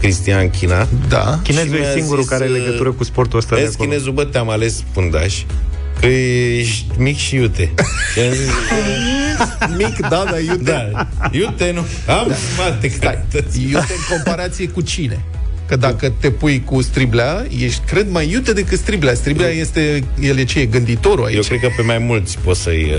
[0.00, 0.88] Cristian China.
[1.08, 1.40] Da.
[1.42, 3.74] Chinezul Și mi-a e singurul zis, care are uh, legătură cu sportul ăsta de Vezi,
[3.74, 3.88] acolo.
[3.88, 5.42] chinezul, bă, te-am ales fundaș
[6.00, 7.72] că ești mic și iute.
[8.14, 8.50] Și am zis,
[9.86, 10.62] Mic, da, da, iute.
[10.62, 11.84] da, iute nu.
[12.14, 13.60] Am mate calități.
[13.62, 15.20] Iute în comparație cu cine?
[15.68, 19.14] Că dacă te pui cu striblea, ești, cred, mai iute decât striblea.
[19.14, 21.36] Striblea este, el e ce, e gânditorul aici.
[21.36, 22.92] Eu cred că pe mai mulți pot să-i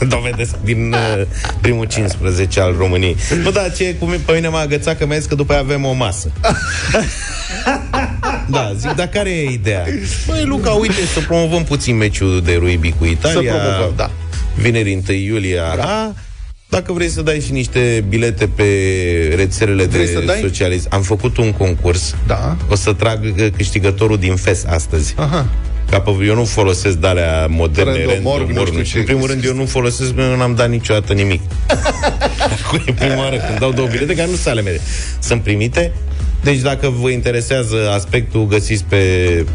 [0.00, 1.26] uh, dovedesc din uh,
[1.60, 3.16] primul 15 al României.
[3.42, 5.60] Nu, da, ce cu mine, pe mine m-a agățat că mi-a zis că după aia
[5.60, 6.30] avem o masă.
[8.54, 9.84] da, zic, dar care e ideea?
[10.26, 13.52] Băi, Luca, uite, să promovăm puțin meciul de rugby cu Italia.
[13.52, 14.10] Să promovăm, da.
[14.54, 16.14] Vineri 1 iulie, da.
[16.70, 18.64] Dacă vrei să dai și niște bilete pe
[19.36, 20.38] rețelele Vrei de să dai?
[20.40, 20.94] socializare.
[20.94, 22.14] Am făcut un concurs.
[22.26, 22.56] Da.
[22.68, 25.14] O să trag uh, câștigătorul din FES astăzi.
[25.16, 25.46] Aha.
[25.90, 29.04] Ca pe, eu nu folosesc de-alea moderne, Randomorg, random, nu știu morg, și ce în
[29.04, 31.40] primul rând eu nu folosesc, pentru că nu am dat niciodată nimic.
[32.64, 34.80] Acum e prima oară când dau două bilete, care nu sunt ale mele.
[35.20, 35.92] Sunt primite.
[36.42, 38.98] Deci dacă vă interesează aspectul, găsiți pe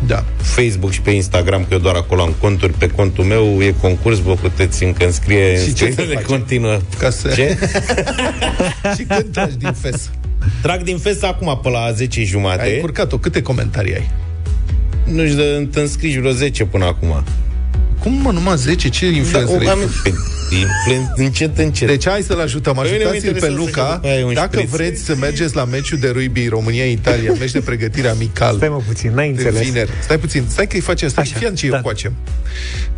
[0.07, 0.23] Da.
[0.37, 2.73] Facebook și pe Instagram, că eu doar acolo am conturi.
[2.73, 5.57] Pe contul meu e concurs, vă puteți încă înscrie.
[5.59, 6.25] Și ce se înscrierile face?
[6.25, 6.77] continuă.
[6.97, 7.27] Ca să...
[7.35, 7.57] Ce?
[8.97, 10.09] și când tragi din fes?
[10.61, 12.61] Trag din fest acum pe la 10 jumate.
[12.61, 13.17] Ai curcat-o.
[13.17, 14.09] Câte comentarii ai?
[15.11, 17.23] Nu știu, de- te înscriși vreo 10 până acum.
[17.99, 18.89] Cum, mă, numai 10?
[18.89, 19.79] Ce Da, influencer o, am,
[20.51, 21.87] influen- încet, încet.
[21.87, 22.73] Deci hai să-l ajutăm.
[22.73, 23.81] Pe mine mă Ajutați-l pe interesează Luca.
[23.87, 24.69] că după aia e un Dacă șpriț.
[24.69, 28.55] vreți să mergeți la meciul de rugby România-Italia, meci de pregătire amical.
[28.55, 29.67] Stai mă puțin, n-ai de înțeles.
[29.67, 29.89] vineri.
[30.01, 31.75] Stai puțin, stai că îi facem, stai, Așa, fii ce da.
[31.75, 32.13] eu facem.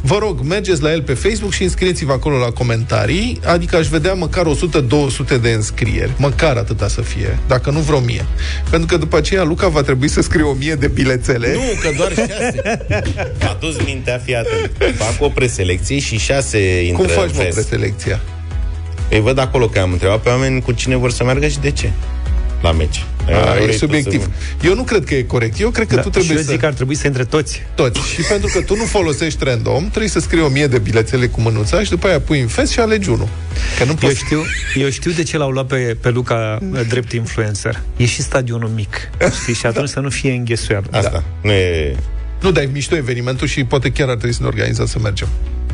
[0.01, 4.13] Vă rog, mergeți la el pe Facebook și înscrieți-vă acolo la comentarii, adică aș vedea
[4.13, 8.25] măcar 100-200 de înscrieri, măcar atâta să fie, dacă nu vreo mie.
[8.69, 11.53] Pentru că după aceea Luca va trebui să scrie o mie de bilețele.
[11.53, 12.61] Nu, că doar șase.
[13.43, 14.95] M-a dus mintea, fii atent.
[14.95, 17.67] Fac o preselecție și șase intră Cum faci, în mă, fest.
[17.67, 18.19] preselecția?
[19.09, 21.71] Îi văd acolo că am întrebat pe oameni cu cine vor să meargă și de
[21.71, 21.91] ce
[22.61, 23.03] la meci.
[23.47, 24.21] A, Vrei e tu subiectiv.
[24.21, 25.59] să- Eu nu cred că e corect.
[25.59, 26.51] Eu cred că Da, tu și trebuie eu să...
[26.51, 27.61] zic că ar trebui să intre toți.
[27.75, 27.99] Toți.
[28.13, 31.41] Și pentru că tu nu folosești random, trebuie să scrii o mie de bilețele cu
[31.41, 33.27] mânuța și după aia pui în fest și alegi unul.
[33.77, 34.15] Că nu Eu poți...
[34.15, 34.43] știu,
[34.75, 37.81] eu știu de ce l-au luat pe, pe Luca uh, drept influencer.
[37.97, 39.09] E și stadionul mic,
[39.41, 39.53] știi?
[39.53, 40.85] Și atunci să nu fie înghesuiat.
[40.91, 41.23] Asta.
[41.41, 41.95] Nu e...
[42.41, 45.27] Nu, dar e mișto evenimentul și poate chiar ar trebui să ne organizăm să mergem.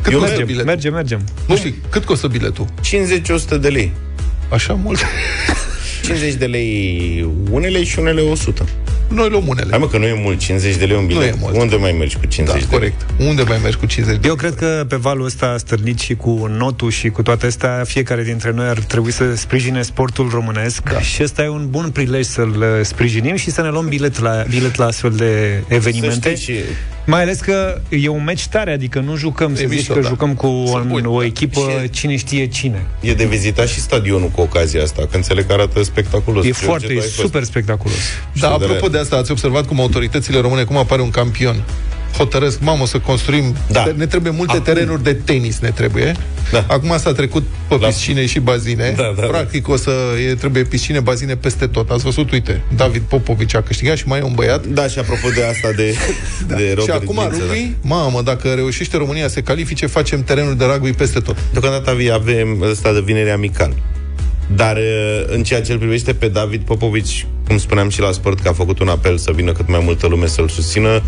[0.04, 0.66] Cât Eu costă Mergem, biletul?
[0.70, 1.20] mergem, mergem.
[1.46, 2.66] Nu știi, cât costă biletul?
[3.56, 3.92] 50-100 de lei.
[4.48, 5.04] Așa mult?
[6.04, 8.64] 50 de lei unele și unele 100.
[9.08, 9.66] Noi luăm unele.
[9.70, 11.22] Hai mă că nu e mult, 50 de lei un bilet.
[11.22, 11.56] Nu e mult.
[11.56, 12.78] Unde mai mergi cu Da, 50 de lei?
[12.78, 13.06] corect.
[13.28, 16.46] Unde mai mergi cu 50 de Eu cred că pe valul ăsta stârnit și cu
[16.58, 21.00] notul și cu toate astea, fiecare dintre noi ar trebui să sprijine sportul românesc da.
[21.00, 24.44] și ăsta e un bun prilej să-l uh, sprijinim și să ne luăm bilet la,
[24.48, 26.28] bilet la astfel de evenimente.
[26.28, 26.60] Să știi și
[27.06, 30.08] Mai ales că e un meci tare, adică nu jucăm, să zici mișto, că da.
[30.08, 31.24] jucăm cu Sunt un, buni, o da.
[31.24, 32.86] echipă, Și- cine știe cine.
[33.00, 36.44] e de vizitat și stadionul cu ocazia asta, că înțeleg că arată spectaculos.
[36.44, 37.14] E George, foarte, tu e ai fost.
[37.14, 37.96] super spectaculos.
[37.96, 41.10] Da, Și de apropo la- de asta, ați observat cum autoritățile române, cum apare un
[41.10, 41.62] campion?
[42.16, 43.56] Hotărăsc, mamă, să construim...
[43.70, 43.92] Da.
[43.96, 44.64] Ne trebuie multe Acum.
[44.64, 46.12] terenuri de tenis, ne trebuie.
[46.52, 46.64] Da.
[46.68, 48.94] Acum s-a trecut pe La- piscine și bazine.
[48.96, 49.26] Da, da, da.
[49.26, 49.90] Practic o să
[50.30, 51.90] e, trebuie piscine, bazine peste tot.
[51.90, 54.66] Ați văzut, uite, David Popovici a câștigat și mai e un băiat.
[54.66, 55.94] Da, și apropo de asta de,
[56.48, 56.54] da.
[56.56, 57.44] de și Robert acum Ghință, da.
[57.44, 61.36] rugby, mamă, dacă reușește România să se califice, facem terenuri de rugby peste tot.
[61.52, 63.74] Deocamdată avi- avem ăsta de vinere amical.
[64.56, 68.40] Dar uh, în ceea ce îl privește pe David Popovici, cum spuneam și la sport,
[68.40, 71.02] că a făcut un apel să vină cât mai multă lume să-l susțină,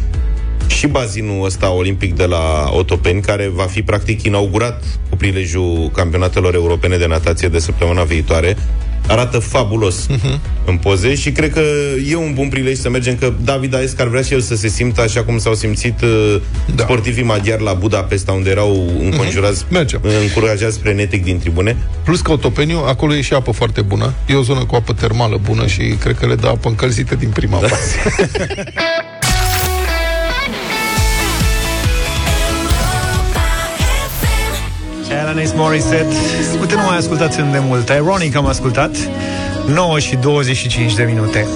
[0.67, 6.55] și bazinul ăsta olimpic de la Otopeni, care va fi practic inaugurat cu prilejul campionatelor
[6.55, 8.57] europene de natație de săptămâna viitoare,
[9.09, 10.39] arată fabulos uh-huh.
[10.65, 11.63] în poze și cred că
[12.09, 14.69] e un bun prilej să mergem, că David Aescu ar vrea și el să se
[14.69, 16.41] simtă așa cum s-au simțit uh,
[16.75, 16.83] da.
[16.83, 19.71] sportivii maghiari la Budapesta, unde erau înconjurați, uh-huh.
[19.71, 20.01] Mergem.
[20.23, 21.77] încurajați frenetic din tribune.
[22.05, 24.13] Plus că Otopeniu, acolo e și apă foarte bună.
[24.27, 27.29] E o zonă cu apă termală bună și cred că le dă apă încălzită din
[27.29, 27.69] prima da.
[35.27, 36.15] Alanis Morissette.
[36.61, 38.97] Uite, nu mai ascultați de mult Ironic am ascultat.
[39.67, 41.47] 9 și 25 de minute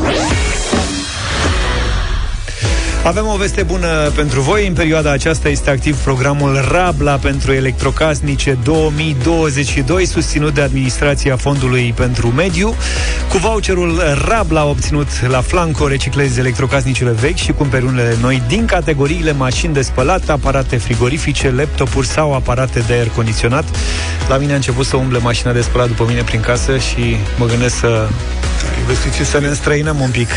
[3.05, 4.67] avem o veste bună pentru voi.
[4.67, 12.29] În perioada aceasta este activ programul Rabla pentru electrocasnice 2022, susținut de Administrația Fondului pentru
[12.29, 12.75] Mediu.
[13.29, 19.33] Cu voucherul Rabla obținut la Flanco, reciclezi electrocasnicele vechi și cumperi unele noi din categoriile
[19.33, 23.65] mașini de spălat, aparate frigorifice, laptopuri sau aparate de aer condiționat.
[24.29, 27.47] La mine a început să umble mașina de spălat după mine prin casă și mă
[27.47, 28.09] gândesc să
[28.81, 30.29] investiții să ne înstrăinăm un pic.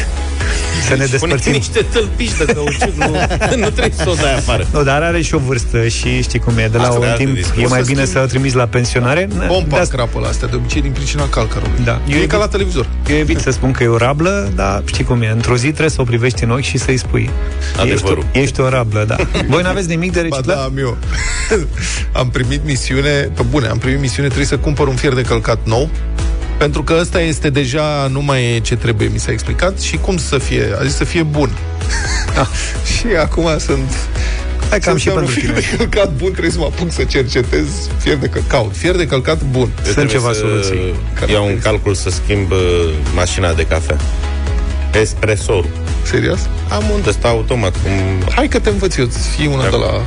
[0.87, 1.51] Să ne despărțim.
[1.51, 3.07] niște tălpiși de cauciuc, nu,
[3.63, 4.67] nu trebuie să o dai afară.
[4.71, 6.67] Nu, dar are și o vârstă și știi cum e.
[6.67, 8.19] De la Asta un de timp altfel, e o mai să bine schimbi.
[8.19, 9.27] să o trimiți la pensionare.
[9.47, 11.79] Pompa De scrapă la astea, de obicei din pricina calcarului.
[11.83, 12.01] Da.
[12.07, 12.87] Eu e ca la televizor.
[13.09, 15.29] Eu evit să spun că e o rablă, dar știi cum e.
[15.29, 17.29] Într-o zi trebuie să o privești în ochi și să-i spui.
[17.79, 18.25] Adevărul.
[18.31, 19.15] Ești, ești o rablă, da.
[19.47, 20.57] Voi n-aveți nimic de Ba reciclat?
[20.57, 20.97] da, am eu.
[22.21, 25.57] am primit misiune, pe bune, am primit misiune, trebuie să cumpăr un fier de călcat
[25.63, 25.89] nou,
[26.57, 30.17] pentru că ăsta este deja, nu mai e ce trebuie, mi s-a explicat, și cum
[30.17, 31.49] să fie, a zis să fie bun.
[32.97, 33.91] și acum sunt...
[34.69, 35.67] Hai că am să și iau un pentru fier tine.
[35.69, 38.75] de călcat bun, trebuie să mă apuc să cercetez fier de călcat.
[38.75, 39.69] Fier de călcat bun.
[39.85, 40.73] Eu trebuie să
[41.31, 42.57] Iau un calcul să schimb uh,
[43.15, 43.97] mașina de cafea.
[45.01, 45.69] Espresorul.
[46.03, 46.39] Serios?
[46.69, 47.71] Am un ăsta automat.
[47.71, 47.91] Cum...
[48.35, 50.05] Hai că te învăț eu, fii una de la...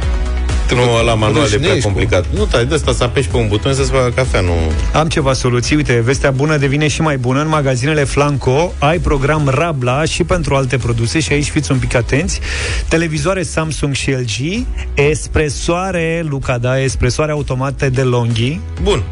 [0.75, 2.25] Nu, la manual e prea Râșnești cu- complicat.
[2.35, 4.53] Nu, tai de asta să apeși pe un buton să-ți facă cafea, nu...
[4.93, 5.77] Am ceva soluții.
[5.77, 7.41] Uite, vestea bună devine și mai bună.
[7.41, 11.95] În magazinele Flanco ai program Rabla și pentru alte produse și aici fiți un pic
[11.95, 12.41] atenți.
[12.89, 14.65] Televizoare Samsung și LG,
[14.95, 18.61] espresoare, Luca, da, espresoare automate de Longhi.
[18.83, 19.03] Bun.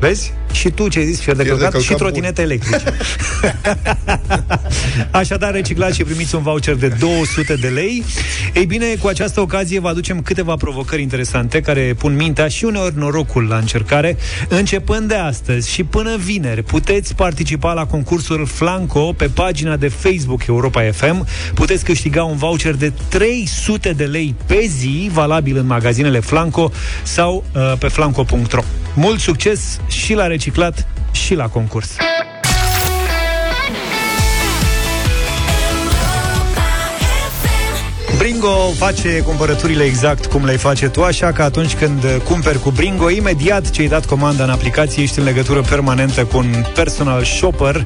[0.00, 0.32] Vezi?
[0.52, 2.82] Și tu ce ai zis, fier de Fier de călcat și călcat trotinete electrice.
[5.10, 8.04] Așadar, reciclați și primiți un voucher de 200 de lei.
[8.54, 12.98] Ei bine, cu această ocazie vă aducem câteva provocări interesante care pun mintea și uneori
[12.98, 14.16] norocul la încercare.
[14.48, 20.46] Începând de astăzi și până vineri, puteți participa la concursul Flanco pe pagina de Facebook
[20.46, 21.26] Europa FM.
[21.54, 26.72] Puteți câștiga un voucher de 300 de lei pe zi, valabil în magazinele Flanco
[27.02, 28.62] sau uh, pe flanco.ro.
[28.94, 31.96] Mult succes și la reciclat și la concurs.
[38.38, 43.10] Bringo face cumpărăturile exact cum le face tu, așa că atunci când cumperi cu Bringo,
[43.10, 47.82] imediat ce ai dat comanda în aplicație, ești în legătură permanentă cu un personal shopper.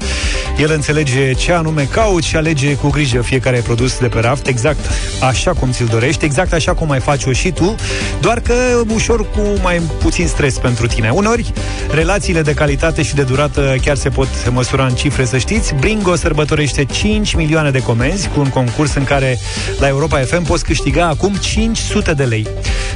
[0.59, 4.91] El înțelege ce anume cauți și alege cu grijă fiecare produs de pe raft, exact
[5.21, 7.75] așa cum ți-l dorești, exact așa cum mai faci-o și tu,
[8.21, 8.55] doar că
[8.95, 11.11] ușor cu mai puțin stres pentru tine.
[11.11, 11.53] Uneori,
[11.91, 15.75] relațiile de calitate și de durată chiar se pot măsura în cifre, să știți.
[15.75, 19.39] Bringo sărbătorește 5 milioane de comenzi cu un concurs în care
[19.79, 22.47] la Europa FM poți câștiga acum 500 de lei.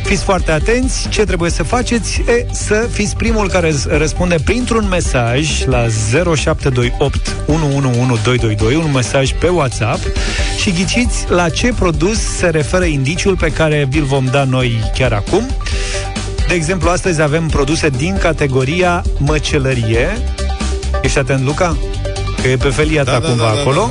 [0.05, 4.89] Fiți foarte atenți, ce trebuie să faceți e să fiți primul care îți răspunde printr-un
[4.89, 5.87] mesaj la
[6.35, 10.01] 0728 111222, un mesaj pe WhatsApp
[10.61, 15.13] și ghiciți la ce produs se referă indiciul pe care vi-l vom da noi chiar
[15.13, 15.47] acum.
[16.49, 20.19] De exemplu, astăzi avem produse din categoria măcelărie.
[21.03, 21.77] Ești atent, Luca?
[22.43, 23.91] Că e pe felia ta Da, da, cumva da, da, acolo.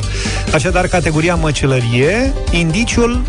[0.54, 3.22] Așadar, categoria măcelărie, indiciul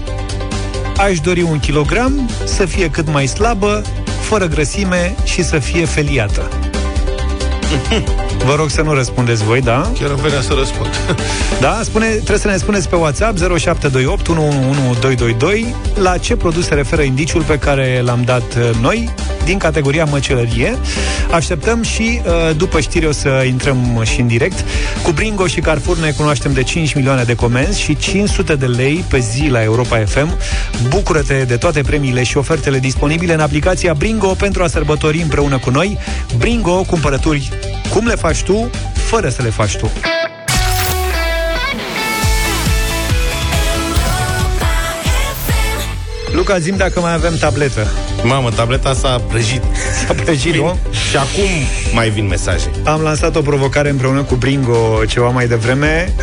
[0.99, 3.82] aș dori un kilogram să fie cât mai slabă,
[4.20, 6.49] fără grăsime și să fie feliată.
[8.45, 9.91] Vă rog să nu răspundeți voi, da?
[9.99, 10.89] Chiar îmi venea să răspund.
[11.61, 17.03] Da, spune, trebuie să ne spuneți pe WhatsApp 0728 111222 la ce produs se referă
[17.03, 19.14] indiciul pe care l-am dat uh, noi
[19.45, 20.78] din categoria măcelărie.
[21.30, 24.64] Așteptăm și uh, după știri o să intrăm și în direct.
[25.03, 29.05] Cu Bringo și Carrefour ne cunoaștem de 5 milioane de comenzi și 500 de lei
[29.09, 30.39] pe zi la Europa FM.
[30.89, 35.70] Bucură-te de toate premiile și ofertele disponibile în aplicația Bringo pentru a sărbători împreună cu
[35.70, 35.99] noi.
[36.39, 37.51] Bringo, cumpărături
[37.93, 39.91] cum le faci tu, fără să le faci tu.
[46.32, 47.87] Luca, zim dacă mai avem tabletă.
[48.22, 49.62] Mamă, tableta s-a prăjit.
[50.07, 50.78] S-a prăjit, nu?
[51.11, 51.51] Și acum
[51.95, 52.70] mai vin mesaje.
[52.84, 56.14] Am lansat o provocare împreună cu Bringo ceva mai devreme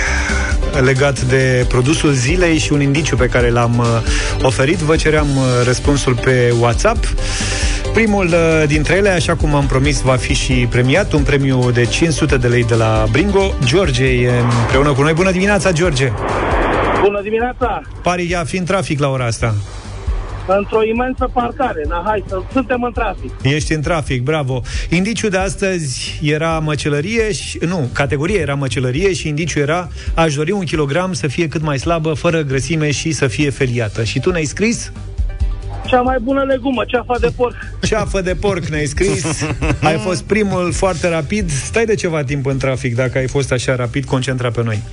[0.82, 3.86] legat de produsul zilei și un indiciu pe care l-am uh,
[4.42, 4.78] oferit.
[4.78, 7.14] Vă ceream uh, răspunsul pe WhatsApp.
[7.94, 11.86] Primul uh, dintre ele, așa cum am promis, va fi și premiat, un premiu de
[11.86, 13.54] 500 de lei de la Bringo.
[13.66, 14.32] George e
[14.62, 15.14] împreună cu noi.
[15.14, 16.12] Bună dimineața, George!
[17.02, 17.82] Bună dimineața!
[18.04, 19.56] Pare ia fi în trafic la ora asta.
[20.48, 23.32] Într-o imensă parcare, na hai, să, suntem în trafic.
[23.42, 24.62] Ești în trafic, bravo.
[24.90, 30.52] Indiciul de astăzi era măcelărie și, nu, categoria era măcelărie și indiciul era aș dori
[30.52, 34.04] un kilogram să fie cât mai slabă, fără grăsime și să fie feliată.
[34.04, 34.92] Și tu ne-ai scris?
[35.94, 37.56] Cea mai bună legumă, ceafa de porc.
[37.90, 39.42] Ceafă de porc ne-ai scris.
[39.90, 41.50] ai fost primul foarte rapid.
[41.50, 44.84] Stai de ceva timp în trafic dacă ai fost așa rapid, concentra pe noi.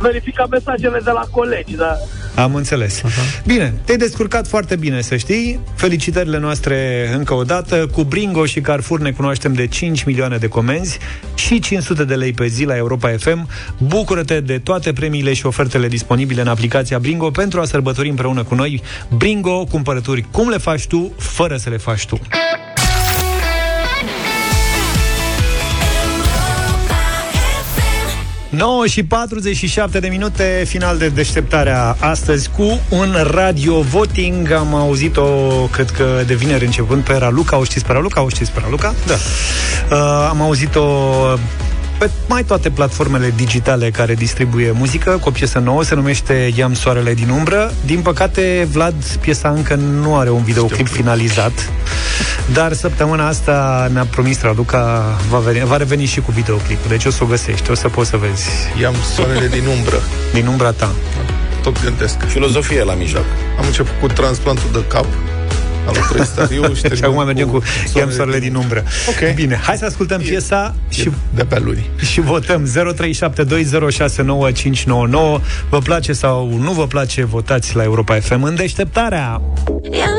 [0.00, 1.96] Verifica mesajele de la colegi, dar
[2.38, 3.00] Am înțeles.
[3.00, 3.44] Uh-huh.
[3.46, 5.60] Bine, te-ai descurcat foarte bine, să știi.
[5.74, 7.86] Felicitările noastre încă o dată.
[7.92, 10.98] Cu Bringo și Carrefour ne cunoaștem de 5 milioane de comenzi
[11.34, 13.48] și 500 de lei pe zi la Europa FM.
[13.78, 18.54] Bucură-te de toate premiile și ofertele disponibile în aplicația Bringo pentru a sărbători împreună cu
[18.54, 18.82] noi.
[19.16, 22.20] Bringo, cumpărături cum le faci tu, fără să le faci tu.
[28.50, 34.50] 9 și 47 de minute, final de deșteptarea astăzi cu un radio voting.
[34.50, 35.24] Am auzit-o,
[35.72, 37.56] cred că de vineri începând, pe Raluca.
[37.56, 38.22] O știți pe Raluca?
[38.22, 38.94] O știți pe Raluca?
[39.06, 39.14] Da.
[39.14, 40.84] Uh, am auzit-o
[41.98, 46.74] pe mai toate platformele digitale care distribuie muzică, cu o piesă nouă, se numește Iam
[46.74, 47.72] soarele din umbră.
[47.84, 51.70] Din păcate, Vlad, piesa încă nu are un videoclip finalizat,
[52.52, 57.10] dar săptămâna asta ne-a promis Raluca va, veni, va reveni și cu videoclipul, deci o
[57.10, 58.48] să o găsești, o să poți să vezi.
[58.80, 60.00] Iam soarele din umbră.
[60.32, 60.90] Din umbra ta.
[61.62, 62.26] Tot gândesc.
[62.26, 63.24] Filozofie la mijloc.
[63.58, 65.06] Am început cu transplantul de cap
[65.88, 67.62] al lui Trăistariu și, și acum mergem cu
[67.96, 68.84] Iam soarele din umbră.
[69.08, 69.34] Ok.
[69.34, 71.90] Bine, hai să ascultăm piesa și, de pe luni.
[72.10, 72.70] și votăm 0372069599.
[75.68, 79.40] Vă place sau nu vă place, votați la Europa FM în deșteptarea.
[79.90, 80.18] Iam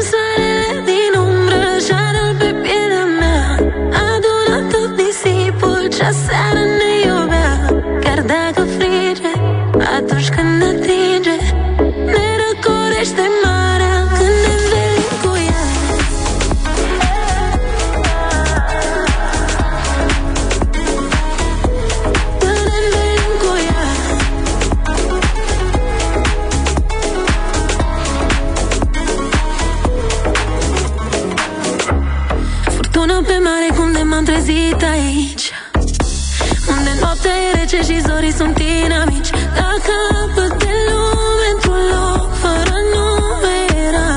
[38.40, 39.30] sunt inamici.
[39.60, 44.12] La capăt de lume într-un loc fără nume era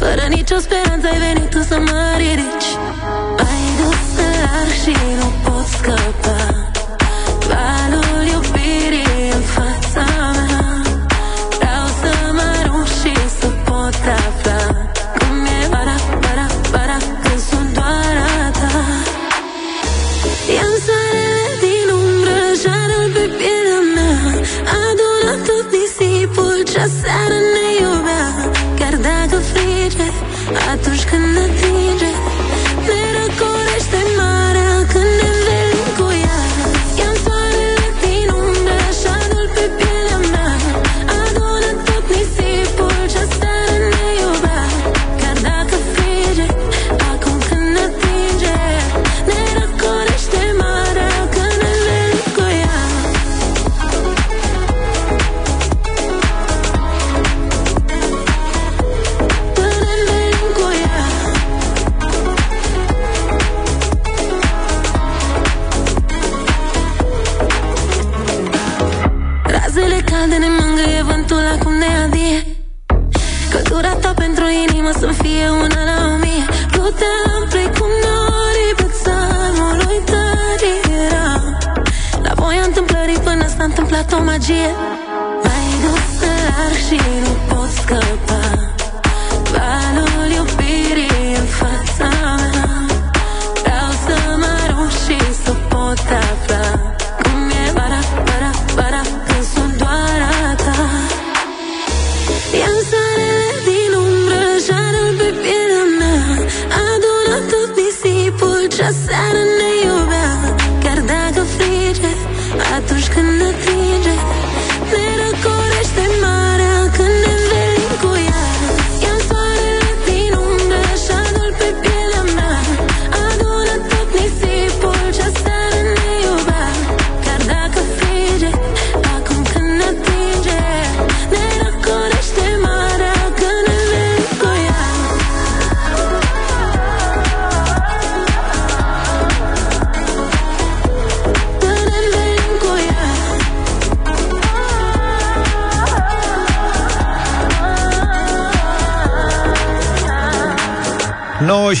[0.00, 2.70] Fără nicio speranță ai venit tu să mă ridici.
[3.48, 5.29] Ai dus în larg și nu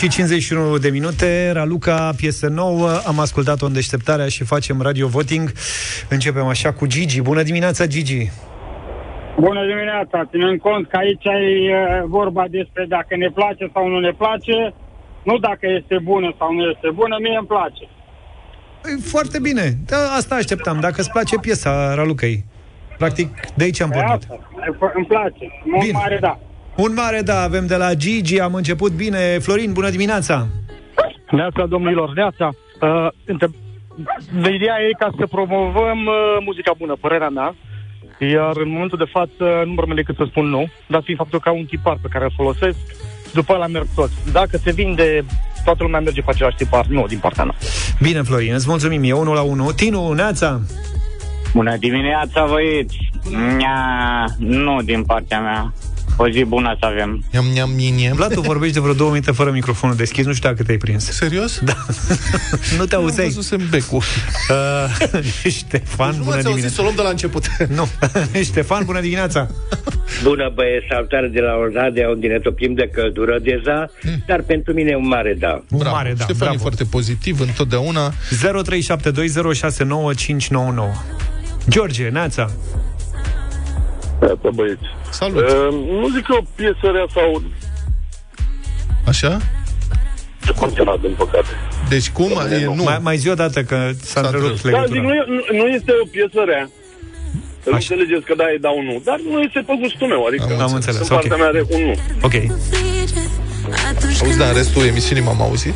[0.00, 5.52] și 51 de minute, Raluca, piesă nouă, am ascultat-o în deșteptarea și facem radio voting.
[6.08, 7.20] Începem așa cu Gigi.
[7.20, 8.30] Bună dimineața, Gigi!
[9.38, 10.24] Bună dimineața!
[10.30, 14.74] Ținând cont că aici e uh, vorba despre dacă ne place sau nu ne place,
[15.22, 17.84] nu dacă este bună sau nu este bună, mie îmi place.
[18.82, 22.44] Păi, Foarte bine, da, asta așteptam, dacă îți place piesa Ralucăi.
[22.98, 24.12] Practic, de aici am Pe pornit.
[24.22, 24.38] asta,
[24.94, 25.44] îmi place.
[25.64, 25.98] Mult Bine.
[25.98, 26.38] mare da.
[26.86, 29.38] Un mare da, avem de la Gigi, am început bine.
[29.38, 30.46] Florin, bună dimineața!
[31.30, 32.50] Neața, domnilor, neața.
[32.80, 33.48] Uh, între...
[34.38, 37.54] Ideea e ca să promovăm uh, muzica bună, părerea mea.
[38.18, 41.40] Iar în momentul de față nu mă rămâne decât să spun nu, dar fiind faptul
[41.40, 42.78] că au un tipar pe care îl folosesc,
[43.32, 44.32] după ăla merg toți.
[44.32, 45.24] Dacă se vinde,
[45.64, 47.54] toată lumea merge pe același tipar, nu din partea mea.
[48.02, 49.72] Bine, Florin, îți mulțumim, e 1 la 1.
[49.72, 50.60] Tinu, Neața!
[51.54, 53.10] Bună dimineața, băieți!
[53.56, 55.72] Nia, nu din partea mea.
[56.22, 57.24] O zi bună să avem.
[57.34, 58.12] Iam, iam, inie.
[58.14, 61.04] Vlad, tu vorbești de vreo două minute fără microfonul deschis, nu știu dacă te-ai prins.
[61.04, 61.58] Serios?
[61.58, 61.76] Da.
[62.78, 63.26] nu te auzeai.
[63.26, 64.02] Am văzut becul.
[64.50, 64.86] Uh,
[65.50, 66.74] Ștefan, Nu bună m-ați auzit, dimineața.
[66.74, 67.46] să o luăm de la început.
[67.78, 67.88] Nu.
[68.42, 69.48] Ștefan, bună dimineața.
[70.22, 73.90] Bună băieți, salutare de la Oradea, unde ne topim de căldură deja,
[74.26, 75.62] dar pentru mine un mare da.
[75.70, 76.24] Un mare da.
[76.24, 78.12] Ștefan e foarte pozitiv întotdeauna.
[78.12, 78.14] 0372069599.
[81.68, 82.50] George, Neața.
[84.20, 84.82] Neața, băieți.
[85.10, 85.42] Salut.
[85.48, 85.68] Uh,
[86.00, 87.42] nu zic că o piesă rea sau
[89.06, 89.38] Așa?
[90.56, 91.48] conționat, din păcate.
[91.88, 92.30] Deci cum?
[92.50, 92.82] E, nu.
[92.82, 95.00] Mai, mai zi o dată că s-a întrerupt Da, zic, legătura.
[95.00, 96.70] nu, e- nu, nu este o piesă rea.
[97.62, 99.00] Să nu înțelegeți că da, e dau nu.
[99.04, 100.24] Dar nu este pe gustul meu.
[100.24, 101.20] Adică Am înțeles, în ok.
[101.20, 101.94] partea mea are un nu.
[102.22, 102.34] Ok.
[104.22, 105.74] Auzi, dar în restul emisiunii m-am auzit?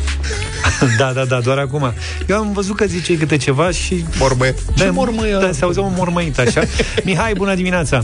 [0.99, 1.93] da, da, da, doar acum.
[2.27, 4.05] Eu am văzut că zice câte ceva și...
[4.19, 4.53] Mormăie.
[4.77, 5.37] Da, mormăie?
[5.41, 6.61] Da, se auzea un mormăit, așa.
[7.05, 8.03] Mihai, bună dimineața!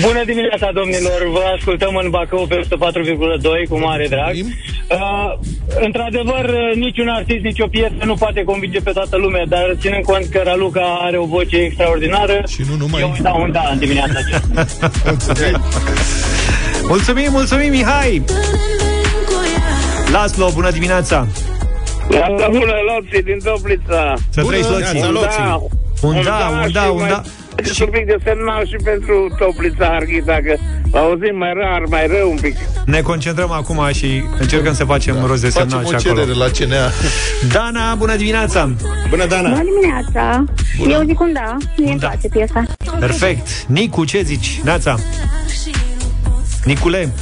[0.00, 1.28] Bună dimineața, domnilor!
[1.32, 4.34] Vă ascultăm în Bacău pe 104,2 cu mare drag.
[4.34, 5.32] Uh,
[5.80, 10.04] într-adevăr, uh, niciun artist, nici o piesă nu poate convinge pe toată lumea, dar ținând
[10.04, 13.00] cont că Raluca are o voce extraordinară, și nu numai.
[13.00, 14.66] eu îi dau un da în dimineața aceasta.
[16.86, 18.22] Mulțumim, mulțumim, Mihai!
[20.14, 21.26] Laslo, bună dimineața!
[22.10, 24.14] Neața bună, Loții din Toplița.
[24.30, 25.00] Să trăiți, Loții.
[25.00, 27.22] Un da, Un da, un da, și un mai- da.
[27.72, 30.54] Și un pic de semnal și pentru Toplița Arghita, că
[30.98, 32.56] auzim mai rar, mai rău un pic.
[32.86, 36.24] Ne concentrăm acum și încercăm să facem rost de semnal Facem și o acolo.
[36.24, 36.90] cerere la CNA.
[37.52, 38.64] Dana, bună dimineața!
[39.10, 40.44] Bună, Bună dimineața!
[40.88, 42.62] Eu zic un da, mie îmi place piesa.
[42.98, 43.46] Perfect.
[43.66, 44.60] Nicu, ce zici?
[44.64, 44.96] Neața.
[46.64, 47.12] Nicule,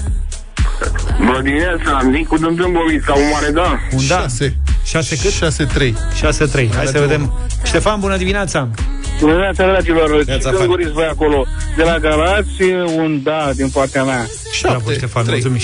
[1.18, 3.78] Bună dimineața, Nicu Dândâmbovița, un mare da.
[3.92, 4.20] un da.
[4.20, 4.56] 6.
[4.84, 5.32] 6 cât?
[5.32, 5.94] 6-3.
[6.68, 6.74] 6-3.
[6.74, 7.32] Hai să vedem.
[7.64, 8.68] Ștefan, bună dimineața!
[9.20, 10.24] Bună dimineața, dragilor!
[10.24, 10.56] Neața, Ce Fan.
[10.56, 11.46] gânduriți voi acolo?
[11.76, 12.62] De la Galați,
[12.96, 14.26] un da din partea mea.
[14.62, 15.58] Bravo, Ștefan, mulțumim.
[15.58, 15.62] 7-3.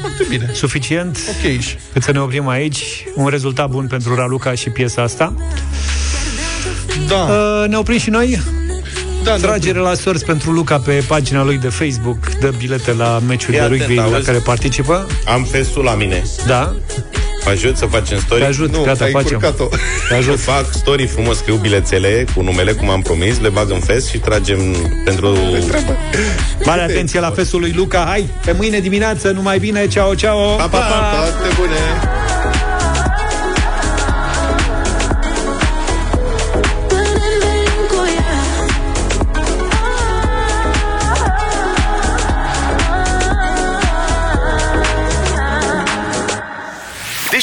[0.00, 0.50] Foarte bine.
[0.52, 1.18] Suficient.
[1.28, 1.60] Ok.
[1.92, 3.04] Cât să ne oprim aici.
[3.14, 5.34] Un rezultat bun pentru Raluca și piesa asta.
[7.08, 7.14] Da.
[7.16, 8.40] Uh, ne oprim și noi.
[9.28, 13.56] Da, Tragere la sorți pentru Luca pe pagina lui de Facebook Dă bilete la meciuri
[13.56, 14.24] Fii de atent, rugby la auzi?
[14.24, 16.22] care participă Am festul la mine.
[16.46, 16.74] Da
[17.44, 18.40] Mă ajut să facem story?
[18.40, 19.28] Te ajut, nu, gata, ai facem.
[19.32, 19.68] încurcat-o.
[20.08, 20.40] Te ajut.
[20.50, 24.18] Fac story frumos, scriu bilețele cu numele, cum am promis, le bag în fest și
[24.18, 24.58] tragem
[25.04, 25.36] pentru...
[26.64, 30.66] Mare atenție la festul lui Luca Hai, pe mâine dimineață, numai bine Ceau, ceau Pa,
[30.66, 32.17] pa, toate bune!